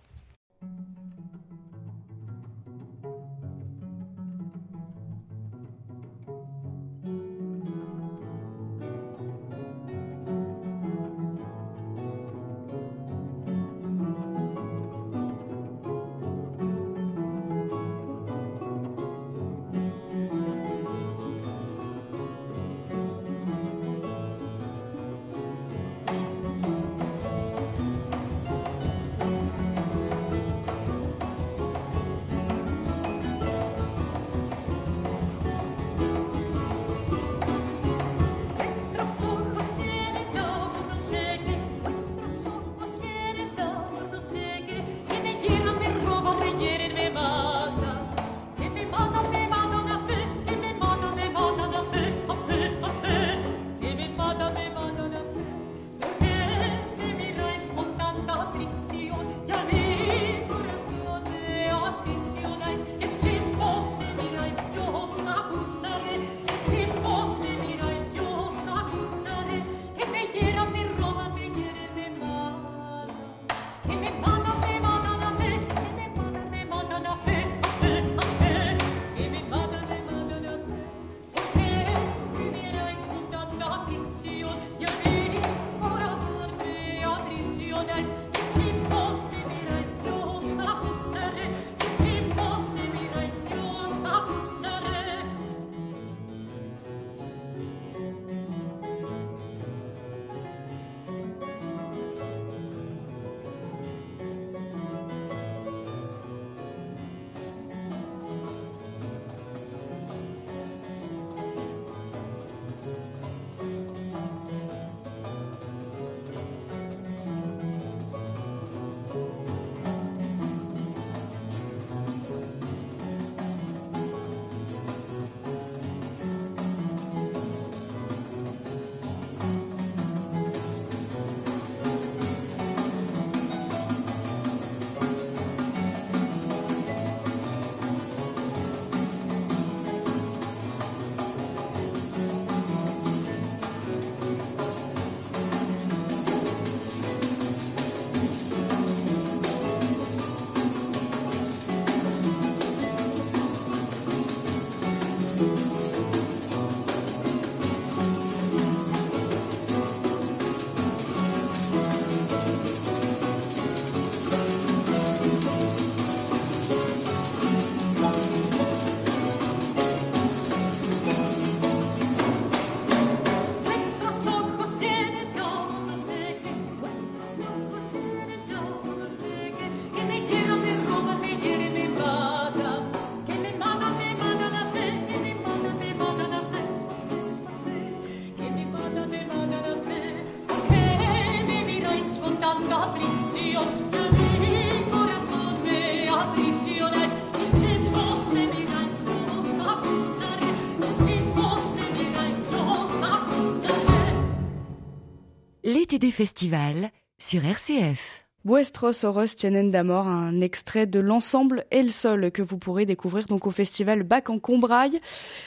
Des 205.97 206.11
festivals 206.11 206.91
sur 207.19 207.43
RCF. 207.45 208.25
Buestros 208.45 209.05
Oros 209.05 209.35
tienen 209.37 209.71
d'amor, 209.71 210.07
un 210.07 210.41
extrait 210.41 210.87
de 210.87 211.01
l'ensemble 211.01 211.65
El 211.71 211.91
Sol 211.91 212.31
que 212.31 212.43
vous 212.43 212.59
pourrez 212.59 212.87
découvrir 212.87 213.27
donc 213.27 213.47
au 213.47 213.51
festival 213.51 214.03
Bac 214.03 214.31
en 214.31 214.39
Combraille. 214.39 215.01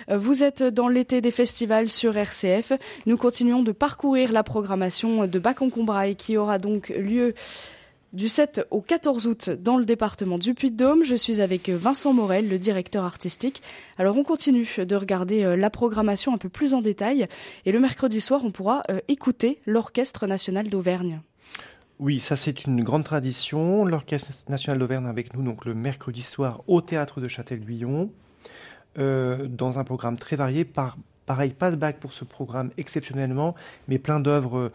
Vous 0.09 0.43
êtes 0.43 0.63
dans 0.63 0.87
l'été 0.87 1.21
des 1.21 1.31
festivals 1.31 1.89
sur 1.89 2.17
RCF. 2.17 2.73
Nous 3.05 3.17
continuons 3.17 3.63
de 3.63 3.71
parcourir 3.71 4.31
la 4.31 4.43
programmation 4.43 5.25
de 5.27 5.39
Bac 5.39 5.61
en 5.61 5.69
Combraille 5.69 6.15
qui 6.15 6.37
aura 6.37 6.57
donc 6.57 6.89
lieu 6.89 7.33
du 8.13 8.27
7 8.27 8.67
au 8.71 8.81
14 8.81 9.27
août 9.27 9.49
dans 9.49 9.77
le 9.77 9.85
département 9.85 10.37
du 10.37 10.53
Puy-de-Dôme. 10.53 11.03
Je 11.03 11.15
suis 11.15 11.39
avec 11.39 11.69
Vincent 11.69 12.13
Morel, 12.13 12.49
le 12.49 12.57
directeur 12.57 13.03
artistique. 13.03 13.61
Alors 13.97 14.17
on 14.17 14.23
continue 14.23 14.67
de 14.77 14.95
regarder 14.95 15.43
euh, 15.43 15.55
la 15.55 15.69
programmation 15.69 16.33
un 16.33 16.37
peu 16.37 16.49
plus 16.49 16.73
en 16.73 16.81
détail 16.81 17.27
et 17.65 17.71
le 17.71 17.79
mercredi 17.79 18.19
soir 18.19 18.41
on 18.43 18.51
pourra 18.51 18.83
euh, 18.89 18.99
écouter 19.07 19.61
l'Orchestre 19.65 20.27
national 20.27 20.67
d'Auvergne. 20.67 21.21
Oui, 21.99 22.19
ça 22.19 22.35
c'est 22.35 22.65
une 22.65 22.83
grande 22.83 23.05
tradition. 23.05 23.85
L'Orchestre 23.85 24.49
national 24.49 24.79
d'Auvergne 24.79 25.05
avec 25.05 25.33
nous 25.33 25.43
donc 25.43 25.63
le 25.65 25.73
mercredi 25.73 26.21
soir 26.21 26.63
au 26.67 26.81
théâtre 26.81 27.21
de 27.21 27.29
Châtel-Guyon 27.29 28.11
euh, 28.97 29.47
dans 29.47 29.79
un 29.79 29.85
programme 29.85 30.17
très 30.17 30.35
varié. 30.35 30.65
Par, 30.65 30.97
pareil, 31.25 31.51
pas 31.51 31.71
de 31.71 31.77
bac 31.77 31.99
pour 31.99 32.11
ce 32.11 32.25
programme 32.25 32.71
exceptionnellement, 32.77 33.55
mais 33.87 33.99
plein 33.99 34.19
d'œuvres 34.19 34.71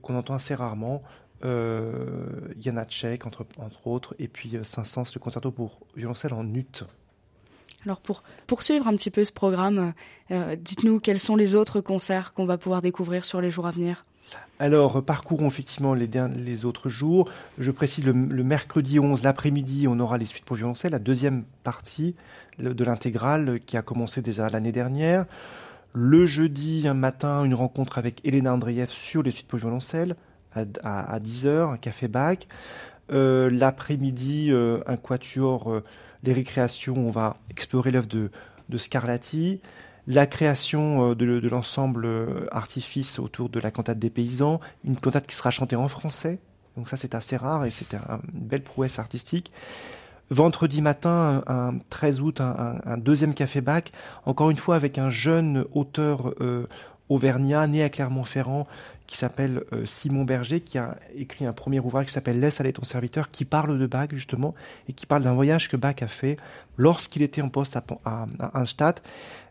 qu'on 0.00 0.16
entend 0.16 0.32
assez 0.32 0.54
rarement 0.54 1.02
euh, 1.44 2.26
Janacek, 2.60 3.26
entre, 3.26 3.46
entre 3.58 3.86
autres, 3.86 4.14
et 4.18 4.28
puis 4.28 4.56
euh, 4.56 4.64
Saint-Saëns, 4.64 5.04
le 5.14 5.20
concerto 5.20 5.50
pour 5.50 5.80
violoncelle 5.96 6.34
en 6.34 6.44
ut. 6.54 6.84
Alors 7.86 8.00
pour 8.00 8.22
poursuivre 8.46 8.86
un 8.86 8.92
petit 8.92 9.10
peu 9.10 9.24
ce 9.24 9.32
programme, 9.32 9.94
euh, 10.30 10.54
dites-nous 10.54 11.00
quels 11.00 11.18
sont 11.18 11.36
les 11.36 11.54
autres 11.54 11.80
concerts 11.80 12.34
qu'on 12.34 12.44
va 12.44 12.58
pouvoir 12.58 12.82
découvrir 12.82 13.24
sur 13.24 13.40
les 13.40 13.50
jours 13.50 13.66
à 13.66 13.70
venir. 13.70 14.04
Alors 14.58 15.02
parcourons 15.02 15.48
effectivement 15.48 15.94
les, 15.94 16.10
les 16.36 16.64
autres 16.66 16.90
jours. 16.90 17.30
Je 17.56 17.70
précise 17.70 18.04
le, 18.04 18.12
mercredi 18.12 19.00
11, 19.00 19.22
l'après-midi, 19.22 19.88
on 19.88 19.98
aura 19.98 20.18
les 20.18 20.26
suites 20.26 20.44
pour 20.44 20.56
violoncelle, 20.56 20.92
la 20.92 20.98
deuxième 20.98 21.44
partie 21.64 22.14
de 22.58 22.84
l'intégrale 22.84 23.60
qui 23.60 23.78
a 23.78 23.82
commencé 23.82 24.20
déjà 24.20 24.50
l'année 24.50 24.72
dernière. 24.72 25.24
Le 25.94 26.26
jeudi 26.26 26.86
un 26.86 26.94
matin, 26.94 27.44
une 27.44 27.54
rencontre 27.54 27.96
avec 27.96 28.20
Elena 28.26 28.52
Andreev 28.52 28.90
sur 28.90 29.22
les 29.22 29.30
suites 29.30 29.48
pour 29.48 29.58
violoncelle 29.58 30.16
à, 30.54 31.18
10h, 31.20 31.72
un 31.72 31.76
café 31.76 32.08
bac. 32.08 32.48
Euh, 33.12 33.50
l'après-midi, 33.50 34.48
euh, 34.50 34.80
un 34.86 34.96
quatuor, 34.96 35.72
euh, 35.72 35.84
les 36.22 36.32
récréations, 36.32 36.96
on 36.96 37.10
va 37.10 37.36
explorer 37.50 37.90
l'œuvre 37.90 38.06
de, 38.06 38.30
de, 38.68 38.78
Scarlatti. 38.78 39.60
La 40.06 40.26
création 40.26 41.14
de, 41.14 41.48
l'ensemble 41.48 42.08
artifice 42.50 43.18
autour 43.18 43.48
de 43.48 43.60
la 43.60 43.70
cantate 43.70 43.98
des 43.98 44.10
paysans, 44.10 44.60
une 44.84 44.96
cantate 44.96 45.26
qui 45.26 45.36
sera 45.36 45.50
chantée 45.50 45.76
en 45.76 45.88
français. 45.88 46.38
Donc 46.76 46.88
ça, 46.88 46.96
c'est 46.96 47.14
assez 47.14 47.36
rare 47.36 47.64
et 47.64 47.70
c'est 47.70 47.94
une 47.94 48.20
belle 48.32 48.62
prouesse 48.62 48.98
artistique. 48.98 49.52
Vendredi 50.30 50.80
matin, 50.82 51.42
un, 51.46 51.78
13 51.90 52.20
août, 52.22 52.40
un, 52.40 52.96
deuxième 52.96 53.34
café 53.34 53.60
bac, 53.60 53.92
encore 54.24 54.50
une 54.50 54.56
fois 54.56 54.74
avec 54.76 54.98
un 54.98 55.10
jeune 55.10 55.64
auteur 55.74 56.34
auvergnat 57.08 57.66
né 57.66 57.82
à 57.82 57.90
Clermont-Ferrand 57.90 58.66
qui 59.10 59.16
s'appelle 59.16 59.64
euh, 59.72 59.84
Simon 59.86 60.22
Berger, 60.22 60.60
qui 60.60 60.78
a 60.78 60.96
écrit 61.16 61.44
un 61.44 61.52
premier 61.52 61.80
ouvrage 61.80 62.06
qui 62.06 62.12
s'appelle 62.12 62.38
Laisse 62.38 62.60
aller 62.60 62.72
ton 62.72 62.84
serviteur, 62.84 63.28
qui 63.28 63.44
parle 63.44 63.76
de 63.76 63.86
Bach 63.86 64.06
justement, 64.12 64.54
et 64.88 64.92
qui 64.92 65.04
parle 65.04 65.22
d'un 65.22 65.34
voyage 65.34 65.68
que 65.68 65.76
Bach 65.76 65.96
a 66.00 66.06
fait 66.06 66.36
lorsqu'il 66.76 67.22
était 67.22 67.42
en 67.42 67.48
poste 67.48 67.74
à, 67.74 67.82
à, 68.04 68.26
à 68.38 68.64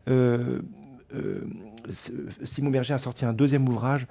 euh, 0.07 0.61
euh, 1.13 1.41
Simon 2.45 2.69
Berger 2.69 2.93
a 2.93 2.97
sorti 2.97 3.25
un 3.25 3.33
deuxième 3.33 3.67
ouvrage 3.67 4.07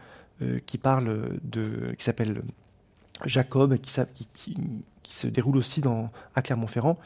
qui 0.66 0.78
parle 0.78 1.30
de, 1.42 1.94
qui 1.98 2.04
s'appelle 2.04 2.42
Jacob, 3.24 3.76
qui, 3.76 3.90
se 5.10 5.26
déroule 5.26 5.56
aussi 5.56 5.80
dans, 5.80 6.12
à 6.36 6.42
Clermont-Ferrand. 6.42 6.96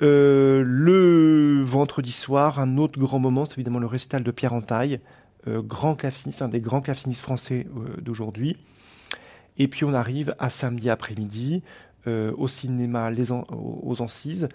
le 0.00 1.64
vendredi 1.64 2.12
soir, 2.12 2.58
un 2.58 2.76
autre 2.76 2.98
grand 2.98 3.18
moment, 3.18 3.46
c'est 3.46 3.54
évidemment 3.54 3.78
le 3.78 3.86
récital 3.86 4.22
de 4.22 4.30
Pierre 4.30 4.52
Entaille, 4.52 5.00
grand 5.46 5.94
claveciniste, 5.94 6.42
un 6.42 6.48
des 6.48 6.60
grands 6.60 6.80
clavecistes 6.80 7.20
français 7.20 7.66
euh, 7.76 8.00
d'aujourd'hui. 8.00 8.56
Et 9.58 9.68
puis 9.68 9.84
on 9.84 9.92
arrive 9.92 10.34
à 10.38 10.50
samedi 10.50 10.88
après-midi 10.88 11.62
euh, 12.06 12.32
au 12.36 12.48
cinéma 12.48 13.10
Les 13.10 13.30
aux 13.32 13.96
Ancises, 14.00 14.48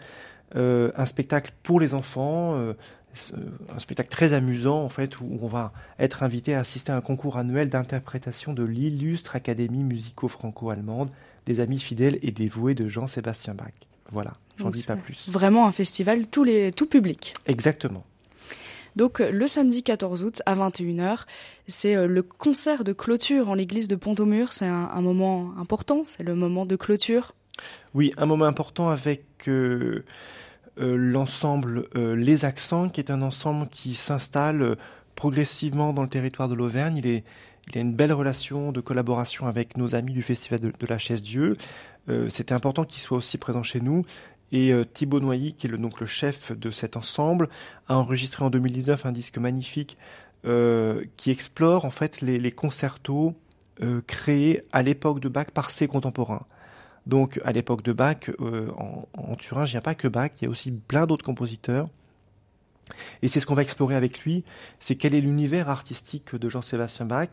un 0.55 1.05
spectacle 1.05 1.51
pour 1.61 1.79
les 1.79 1.93
enfants, 1.93 2.55
un 2.57 3.79
spectacle 3.79 4.09
très 4.09 4.33
amusant 4.33 4.81
en 4.81 4.89
fait 4.89 5.19
où 5.19 5.37
on 5.41 5.47
va 5.47 5.73
être 5.99 6.23
invité 6.23 6.55
à 6.55 6.59
assister 6.59 6.91
à 6.91 6.95
un 6.95 7.01
concours 7.01 7.37
annuel 7.37 7.69
d'interprétation 7.69 8.53
de 8.53 8.63
l'illustre 8.63 9.35
Académie 9.35 9.83
musico-franco-allemande 9.83 11.11
des 11.45 11.59
amis 11.59 11.79
fidèles 11.79 12.17
et 12.21 12.31
dévoués 12.31 12.75
de 12.75 12.87
Jean-Sébastien 12.87 13.55
Bach. 13.55 13.73
Voilà, 14.11 14.33
j'en 14.57 14.69
dis 14.69 14.83
pas 14.83 14.95
plus. 14.95 15.29
Vraiment 15.29 15.67
un 15.67 15.71
festival 15.71 16.27
tous 16.27 16.43
les 16.43 16.71
tout 16.71 16.87
public. 16.87 17.33
Exactement. 17.45 18.05
Donc 18.97 19.19
le 19.19 19.47
samedi 19.47 19.83
14 19.83 20.23
août 20.23 20.41
à 20.47 20.55
21h, 20.55 21.25
c'est 21.67 21.95
euh, 21.95 22.07
le 22.07 22.23
concert 22.23 22.83
de 22.83 22.93
clôture 22.93 23.47
en 23.47 23.53
l'église 23.53 23.87
de 23.87 23.95
Pont-au-Mur. 23.95 24.53
C'est 24.53 24.65
un, 24.65 25.01
moment 25.01 25.53
important, 25.59 26.01
c'est 26.03 26.23
le 26.23 26.33
moment 26.33 26.65
de 26.65 26.75
clôture. 26.75 27.33
Oui, 27.93 28.11
un 28.17 28.25
moment 28.25 28.45
important 28.45 28.89
avec 28.89 29.23
euh, 29.47 30.03
euh, 30.79 30.95
l'ensemble 30.95 31.87
Les 31.93 32.43
Accents, 32.43 32.89
qui 32.89 32.99
est 32.99 33.11
un 33.11 33.21
ensemble 33.21 33.67
qui 33.69 33.93
s'installe 33.93 34.75
progressivement 35.13 35.93
dans 35.93 36.01
le 36.01 36.09
territoire 36.09 36.49
de 36.49 36.55
l'Auvergne. 36.55 36.97
Il 36.97 37.05
est 37.05 37.23
il 37.69 37.77
a 37.77 37.81
une 37.81 37.93
belle 37.93 38.13
relation 38.13 38.71
de 38.71 38.79
collaboration 38.79 39.45
avec 39.45 39.75
nos 39.75 39.93
amis 39.93 40.13
du 40.13 40.21
Festival 40.21 40.61
de, 40.61 40.87
la 40.87 40.97
Chaise 40.97 41.21
Dieu. 41.21 41.57
C'était 42.29 42.53
important 42.53 42.85
qu'il 42.85 43.01
soit 43.01 43.17
aussi 43.17 43.37
présent 43.37 43.61
chez 43.61 43.81
nous. 43.81 44.05
Et 44.51 44.71
euh, 44.71 44.85
Thibaut 44.85 45.19
Noyer, 45.19 45.51
qui 45.51 45.67
est 45.67 45.69
le, 45.69 45.77
donc 45.77 45.99
le 45.99 46.05
chef 46.05 46.51
de 46.51 46.71
cet 46.71 46.97
ensemble, 46.97 47.49
a 47.87 47.97
enregistré 47.97 48.45
en 48.45 48.49
2019 48.49 49.05
un 49.05 49.11
disque 49.11 49.37
magnifique 49.37 49.97
euh, 50.45 51.03
qui 51.17 51.31
explore 51.31 51.85
en 51.85 51.91
fait 51.91 52.21
les, 52.21 52.51
concertos 52.51 53.35
euh, 53.81 54.01
créés 54.07 54.61
à 54.71 54.83
l'époque 54.83 55.19
de 55.19 55.29
Bach 55.29 55.47
par 55.53 55.69
ses 55.69 55.87
contemporains. 55.87 56.45
Donc 57.05 57.39
à 57.45 57.51
l'époque 57.51 57.83
de 57.83 57.93
Bach, 57.93 58.29
en, 58.39 59.07
en 59.13 59.35
Thuringe, 59.35 59.71
il 59.71 59.75
n'y 59.75 59.79
a 59.79 59.81
pas 59.81 59.95
que 59.95 60.09
Bach, 60.09 60.31
il 60.41 60.43
y 60.43 60.47
a 60.47 60.49
aussi 60.49 60.71
plein 60.71 61.05
d'autres 61.07 61.25
compositeurs. 61.25 61.87
Et 63.21 63.27
c'est 63.27 63.39
ce 63.39 63.45
qu'on 63.45 63.55
va 63.55 63.61
explorer 63.61 63.95
avec 63.95 64.19
lui, 64.21 64.43
c'est 64.79 64.95
quel 64.95 65.15
est 65.15 65.21
l'univers 65.21 65.69
artistique 65.69 66.35
de 66.35 66.49
Jean-Sébastien 66.49 67.05
Bach. 67.05 67.29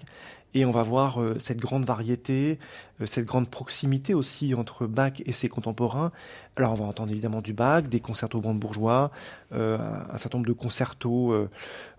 Et 0.56 0.64
on 0.64 0.70
va 0.70 0.84
voir 0.84 1.20
euh, 1.20 1.36
cette 1.40 1.58
grande 1.58 1.84
variété, 1.84 2.60
euh, 3.00 3.06
cette 3.06 3.24
grande 3.24 3.50
proximité 3.50 4.14
aussi 4.14 4.54
entre 4.54 4.86
Bach 4.86 5.14
et 5.26 5.32
ses 5.32 5.48
contemporains. 5.48 6.12
Alors 6.54 6.72
on 6.72 6.76
va 6.76 6.84
entendre 6.84 7.10
évidemment 7.10 7.40
du 7.40 7.52
Bach, 7.52 7.82
des 7.82 7.98
concertos 7.98 8.40
brandebourgeois, 8.40 9.10
euh, 9.52 9.78
un 10.08 10.18
certain 10.18 10.38
nombre 10.38 10.48
de 10.48 10.52
concertos, 10.52 11.34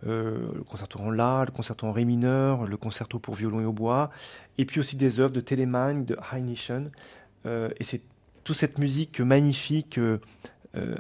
le 0.04 0.64
concerto 0.70 1.00
en 1.00 1.12
La, 1.12 1.44
le 1.46 1.52
concerto 1.52 1.86
en 1.86 1.92
Ré 1.92 2.06
mineur, 2.06 2.66
le 2.66 2.78
concerto 2.78 3.20
pour 3.20 3.36
violon 3.36 3.60
et 3.60 3.66
hautbois, 3.66 4.10
et 4.58 4.66
puis 4.66 4.80
aussi 4.80 4.96
des 4.96 5.20
œuvres 5.20 5.34
de 5.34 5.42
Telemann, 5.42 6.06
de 6.06 6.18
Heinischen. 6.32 6.92
et 7.46 7.84
c'est 7.84 8.02
toute 8.46 8.56
cette 8.56 8.78
musique 8.78 9.20
magnifique, 9.20 10.00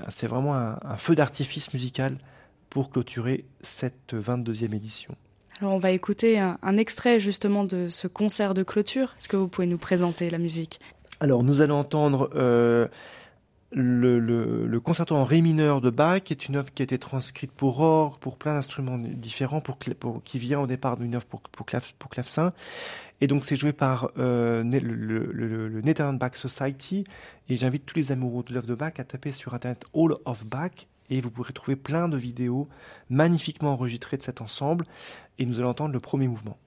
c'est 0.09 0.27
vraiment 0.27 0.55
un 0.55 0.97
feu 0.97 1.15
d'artifice 1.15 1.73
musical 1.73 2.17
pour 2.75 2.89
clôturer 2.89 3.45
cette 3.61 4.13
22e 4.13 4.75
édition. 4.75 5.15
Alors 5.61 5.71
on 5.71 5.79
va 5.79 5.91
écouter 5.91 6.39
un, 6.39 6.75
extrait 6.75 7.21
justement 7.21 7.63
de 7.63 7.87
ce 7.87 8.09
concert 8.09 8.53
de 8.53 8.63
clôture. 8.63 9.15
Est-ce 9.17 9.29
que 9.29 9.37
vous 9.37 9.47
pouvez 9.47 9.65
nous 9.65 9.77
présenter 9.77 10.29
la 10.29 10.39
musique? 10.39 10.81
Alors 11.21 11.41
nous 11.43 11.61
allons 11.61 11.79
entendre 11.79 12.29
euh, 12.35 12.89
le, 13.71 14.77
concerto 14.79 15.15
en 15.15 15.23
ré 15.23 15.39
mineur 15.39 15.79
de 15.79 15.89
Bach, 15.89 16.19
qui 16.19 16.33
est 16.33 16.49
une 16.49 16.57
œuvre 16.57 16.73
qui 16.73 16.81
a 16.81 16.83
été 16.83 16.99
transcrite 16.99 17.53
pour 17.53 17.79
orgue, 17.79 18.19
pour 18.19 18.35
plein 18.35 18.55
d'instruments 18.55 18.97
différents, 18.97 19.61
pour, 19.61 19.77
qui 19.79 20.37
vient 20.37 20.59
au 20.59 20.67
départ 20.67 20.97
d'une 20.97 21.15
œuvre 21.15 21.27
pour, 21.27 21.39
pour, 21.43 21.65
pour 21.97 22.09
clavecin. 22.09 22.51
Et 23.21 23.27
donc 23.27 23.45
c'est 23.45 23.55
joué 23.55 23.71
par 23.71 24.11
euh, 24.17 24.65
le, 24.65 25.31
le, 25.31 26.17
Bach 26.17 26.35
Society. 26.35 27.05
Et 27.47 27.55
j'invite 27.55 27.85
tous 27.85 27.95
les 27.95 28.11
amoureux 28.11 28.43
de 28.43 28.53
l'œuvre 28.53 28.67
de 28.67 28.75
Bach 28.75 28.95
à 28.97 29.05
taper 29.05 29.31
sur 29.31 29.53
internet 29.53 29.85
All 29.95 30.15
of 30.25 30.45
Bach 30.45 30.87
et 31.09 31.21
vous 31.21 31.31
pourrez 31.31 31.53
trouver 31.53 31.75
plein 31.75 32.07
de 32.07 32.17
vidéos 32.17 32.67
magnifiquement 33.09 33.73
enregistrées 33.73 34.17
de 34.17 34.23
cet 34.23 34.41
ensemble 34.41 34.85
et 35.37 35.45
nous 35.45 35.59
allons 35.59 35.69
entendre 35.69 35.93
le 35.93 35.99
premier 35.99 36.27
mouvement. 36.27 36.57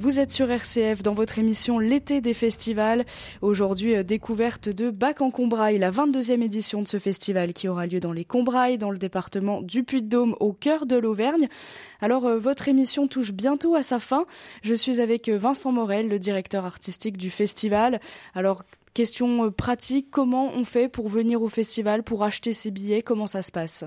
Vous 0.00 0.18
êtes 0.18 0.30
sur 0.30 0.50
RCF 0.50 1.02
dans 1.02 1.12
votre 1.12 1.38
émission 1.38 1.78
L'été 1.78 2.22
des 2.22 2.32
festivals. 2.32 3.04
Aujourd'hui, 3.42 3.96
euh, 3.96 4.02
découverte 4.02 4.70
de 4.70 4.88
Bac 4.88 5.20
en 5.20 5.30
Combraille, 5.30 5.76
la 5.76 5.90
22e 5.90 6.40
édition 6.40 6.80
de 6.80 6.88
ce 6.88 6.98
festival 6.98 7.52
qui 7.52 7.68
aura 7.68 7.86
lieu 7.86 8.00
dans 8.00 8.14
les 8.14 8.24
Combrailles, 8.24 8.78
dans 8.78 8.90
le 8.90 8.96
département 8.96 9.60
du 9.60 9.84
Puy-de-Dôme, 9.84 10.36
au 10.40 10.54
cœur 10.54 10.86
de 10.86 10.96
l'Auvergne. 10.96 11.48
Alors, 12.00 12.24
euh, 12.24 12.38
votre 12.38 12.66
émission 12.66 13.08
touche 13.08 13.32
bientôt 13.32 13.74
à 13.74 13.82
sa 13.82 13.98
fin. 14.00 14.24
Je 14.62 14.72
suis 14.72 15.02
avec 15.02 15.28
euh, 15.28 15.36
Vincent 15.36 15.70
Morel, 15.70 16.08
le 16.08 16.18
directeur 16.18 16.64
artistique 16.64 17.18
du 17.18 17.28
festival. 17.28 18.00
Alors, 18.34 18.62
question 18.94 19.52
pratique, 19.52 20.10
comment 20.10 20.50
on 20.54 20.64
fait 20.64 20.88
pour 20.88 21.10
venir 21.10 21.42
au 21.42 21.48
festival, 21.48 22.04
pour 22.04 22.24
acheter 22.24 22.54
ses 22.54 22.70
billets 22.70 23.02
Comment 23.02 23.26
ça 23.26 23.42
se 23.42 23.52
passe? 23.52 23.84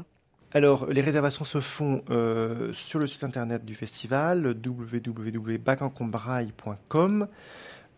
Alors, 0.54 0.86
les 0.86 1.02
réservations 1.02 1.44
se 1.46 1.60
font 1.60 2.04
euh, 2.12 2.72
sur 2.74 3.00
le 3.00 3.08
site 3.08 3.24
internet 3.24 3.66
du 3.66 3.74
festival, 3.74 4.56
www.bacencombraille.com. 4.64 7.28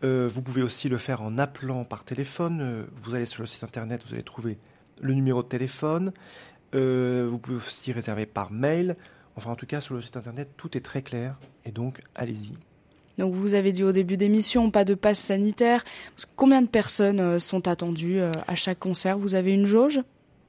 Euh, 0.04 0.30
vous 0.32 0.40
pouvez 0.40 0.62
aussi 0.62 0.88
le 0.88 0.96
faire 0.96 1.20
en 1.20 1.36
appelant 1.36 1.84
par 1.84 2.04
téléphone. 2.04 2.60
Euh, 2.62 2.84
vous 2.96 3.14
allez 3.14 3.26
sur 3.26 3.42
le 3.42 3.46
site 3.46 3.62
internet, 3.62 4.02
vous 4.06 4.14
allez 4.14 4.22
trouver 4.22 4.56
le 5.02 5.12
numéro 5.12 5.42
de 5.42 5.48
téléphone. 5.48 6.12
vous 6.72 7.38
pouvez 7.38 7.56
aussi 7.56 7.92
réserver 7.92 8.24
par 8.24 8.50
mail. 8.50 8.96
Enfin, 9.36 9.50
en 9.50 9.56
tout 9.56 9.66
cas, 9.66 9.82
sur 9.82 9.94
le 9.94 10.00
site 10.00 10.16
internet, 10.16 10.48
tout 10.56 10.78
est 10.78 10.80
très 10.80 11.02
clair. 11.02 11.36
Et 11.66 11.72
donc, 11.72 12.00
allez-y. 12.14 12.54
Donc 13.18 13.34
vous 13.34 13.52
avez 13.52 13.72
dit 13.72 13.84
au 13.84 13.92
début 13.92 14.16
d'émission, 14.16 14.70
pas 14.70 14.86
de 14.86 14.94
passe 14.94 15.18
sanitaire. 15.18 15.84
Combien 16.36 16.62
de 16.62 16.68
personnes 16.68 17.38
sont 17.38 17.68
attendues 17.68 18.20
à 18.20 18.54
chaque 18.54 18.78
concert? 18.78 19.18
Vous 19.18 19.34
avez 19.34 19.52
une 19.52 19.66
jauge? 19.66 20.00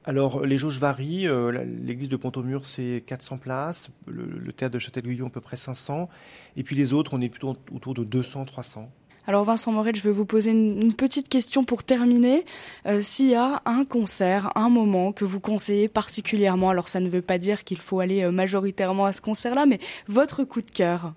Alors, 0.08 0.46
les 0.46 0.58
jauges 0.58 0.80
varient. 0.80 1.28
Euh, 1.28 1.66
l'église 1.84 2.08
de 2.08 2.16
Pont-au-Mur, 2.16 2.66
c'est 2.66 3.04
400 3.06 3.40
places. 3.40 3.90
Le, 4.08 4.54
théâtre 4.54 4.74
de 4.74 4.80
Châtel-Guyon, 4.80 5.28
à 5.28 5.30
peu 5.30 5.42
près 5.42 5.58
500. 5.58 6.08
Et 6.56 6.64
puis 6.64 6.78
les 6.78 6.94
autres, 6.94 7.14
on 7.14 7.20
est 7.20 7.28
plutôt 7.28 7.58
autour 7.74 7.94
de 7.94 8.06
200, 8.06 8.46
300. 8.46 8.90
Alors 9.28 9.44
Vincent 9.44 9.74
Morel, 9.74 9.98
je 9.98 10.02
vais 10.04 10.14
vous 10.14 10.24
poser 10.24 10.52
une, 10.52 10.94
petite 10.94 11.28
question 11.28 11.66
pour 11.66 11.84
terminer. 11.84 12.46
Euh, 12.86 13.02
s'il 13.02 13.28
y 13.28 13.36
a 13.36 13.62
un 13.66 13.84
concert, 13.84 14.54
un 14.56 14.70
moment 14.70 15.12
que 15.12 15.26
vous 15.26 15.42
conseillez 15.42 15.90
particulièrement, 15.90 16.70
alors 16.70 16.88
ça 16.88 17.02
ne 17.02 17.10
veut 17.10 17.22
pas 17.22 17.38
dire 17.38 17.66
qu'il 17.66 17.78
faut 17.78 18.00
aller 18.00 18.24
euh, 18.24 18.32
majoritairement 18.32 19.04
à 19.04 19.12
ce 19.12 19.20
concert-là, 19.20 19.66
mais 19.66 19.80
votre 20.08 20.46
coup 20.46 20.62
de 20.62 20.72
cœur 20.72 21.14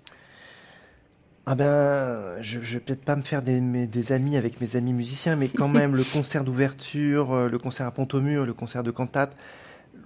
ah 1.47 1.55
ben, 1.55 2.41
je, 2.43 2.61
je 2.61 2.73
vais 2.75 2.79
peut-être 2.79 3.03
pas 3.03 3.15
me 3.15 3.23
faire 3.23 3.41
des, 3.41 3.59
des, 3.87 4.11
amis 4.11 4.37
avec 4.37 4.61
mes 4.61 4.75
amis 4.75 4.93
musiciens, 4.93 5.35
mais 5.35 5.49
quand 5.49 5.67
même 5.67 5.95
le 5.95 6.03
concert 6.13 6.43
d'ouverture, 6.43 7.33
euh, 7.33 7.49
le 7.49 7.57
concert 7.57 7.87
à 7.87 7.91
Pont-au-Mur, 7.91 8.45
le 8.45 8.53
concert 8.53 8.83
de 8.83 8.91
cantate, 8.91 9.35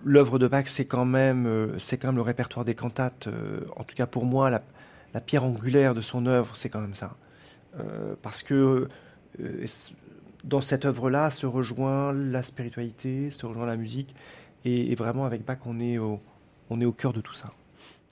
l'œuvre 0.06 0.40
de 0.40 0.48
Bach, 0.48 0.68
c'est 0.68 0.86
quand 0.86 1.04
même, 1.04 1.46
euh, 1.46 1.78
c'est 1.78 1.98
quand 1.98 2.08
même 2.08 2.16
le 2.16 2.22
répertoire 2.22 2.64
des 2.64 2.76
cantates. 2.76 3.28
Euh, 3.28 3.62
en 3.76 3.84
tout 3.84 3.96
cas 3.96 4.08
pour 4.08 4.26
moi, 4.26 4.50
la, 4.50 4.62
la, 5.14 5.20
pierre 5.20 5.44
angulaire 5.44 5.94
de 5.94 6.02
son 6.02 6.26
œuvre, 6.26 6.56
c'est 6.56 6.70
quand 6.70 6.82
même 6.82 6.96
ça, 6.96 7.16
parce 8.22 8.42
que 8.42 8.88
dans 10.46 10.62
cette 10.62 10.86
œuvre-là 10.86 11.32
se 11.32 11.46
rejoint 11.46 12.14
la 12.14 12.44
spiritualité, 12.44 13.30
se 13.32 13.46
rejoint 13.46 13.66
la 13.66 13.76
musique, 13.78 14.16
et, 14.64 14.92
et 14.92 14.96
vraiment 14.96 15.26
avec 15.26 15.44
Bach, 15.46 15.60
on 15.66 15.82
est 15.82 15.98
au, 15.98 16.22
on 16.70 16.80
est 16.80 16.86
au 16.86 16.94
cœur 16.94 17.12
de 17.12 17.20
tout 17.20 17.34
ça. 17.34 17.52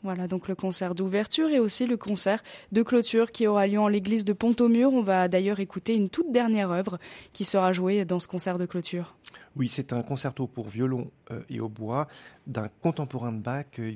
Voilà, 0.03 0.27
donc 0.27 0.49
le 0.49 0.55
concert 0.55 0.95
d'ouverture 0.95 1.49
et 1.49 1.59
aussi 1.59 1.87
le 1.87 1.95
concert 1.95 2.43
de 2.73 2.83
clôture 2.83 3.31
qui 3.31 3.47
aura 3.47 3.67
lieu 3.67 3.79
en 3.79 3.87
l'église 3.87 4.25
de 4.25 4.33
Pont-au-Mur. 4.33 4.91
On 4.91 5.01
va 5.01 5.29
d'ailleurs 5.29 5.61
écouter 5.61 5.95
une 5.95 6.09
toute 6.09 6.29
dernière 6.29 6.71
œuvre 6.71 6.99
qui 7.31 7.45
sera 7.45 7.71
jouée 7.71 8.03
dans 8.03 8.19
ce 8.19 8.27
concert 8.27 8.57
de 8.57 8.65
clôture. 8.65 9.15
Oui, 9.55 9.69
c'est 9.69 9.93
un 9.93 10.01
concerto 10.01 10.45
pour 10.45 10.67
violon 10.67 11.09
euh, 11.31 11.39
et 11.49 11.61
au 11.61 11.69
bois 11.69 12.07
d'un 12.47 12.67
contemporain 12.81 13.31
de 13.31 13.39
Bach, 13.39 13.65
euh, 13.79 13.93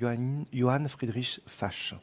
Johann 0.53 0.87
Friedrich 0.87 1.41
Fasch. 1.45 1.93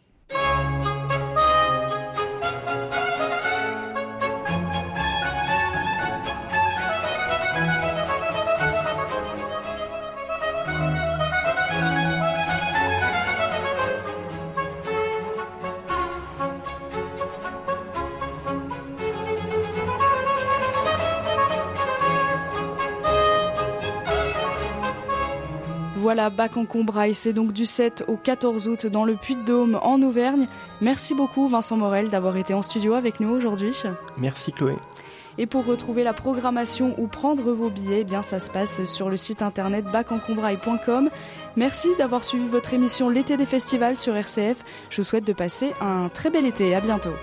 Voilà, 26.15 26.31
Bac 26.31 26.57
en 26.57 26.65
Combraille, 26.65 27.13
c'est 27.13 27.33
donc 27.33 27.53
du 27.53 27.67
7 27.67 28.05
au 28.07 28.17
14 28.17 28.69
août 28.69 28.87
dans 28.87 29.05
le 29.05 29.17
Puy-de-Dôme 29.17 29.81
en 29.83 30.01
Auvergne. 30.01 30.47
Merci 30.81 31.13
beaucoup 31.13 31.49
Vincent 31.49 31.77
Morel 31.77 32.09
d'avoir 32.09 32.37
été 32.37 32.55
en 32.55 32.63
studio 32.63 32.95
avec 32.95 33.19
nous 33.19 33.31
aujourd'hui. 33.31 33.73
Merci 34.17 34.53
Chloé. 34.53 34.77
Et 35.39 35.47
pour 35.47 35.65
retrouver 35.65 36.05
la 36.05 36.13
programmation 36.13 36.95
ou 36.99 37.09
prendre 37.09 37.53
vos 37.53 37.69
billets, 37.69 38.03
eh 38.03 38.05
bien 38.05 38.23
ça 38.23 38.39
se 38.39 38.53
passe 38.53 38.85
sur 38.85 39.11
le 39.11 39.17
site 39.17 39.43
internet 39.43 39.87
bacencombraille.com. 39.87 41.11
Merci 41.57 41.89
d'avoir 41.99 42.25
suivi 42.25 42.47
votre 42.47 42.75
émission 42.75 43.09
L'été 43.09 43.37
des 43.37 43.45
festivals 43.45 43.99
sur 43.99 44.15
RCF. 44.15 44.59
Je 44.91 44.99
vous 44.99 45.05
souhaite 45.05 45.27
de 45.27 45.33
passer 45.33 45.73
un 45.81 46.11
très 46.11 46.31
bel 46.31 46.47
été. 46.47 46.77
À 46.77 46.81
bientôt. 46.81 47.15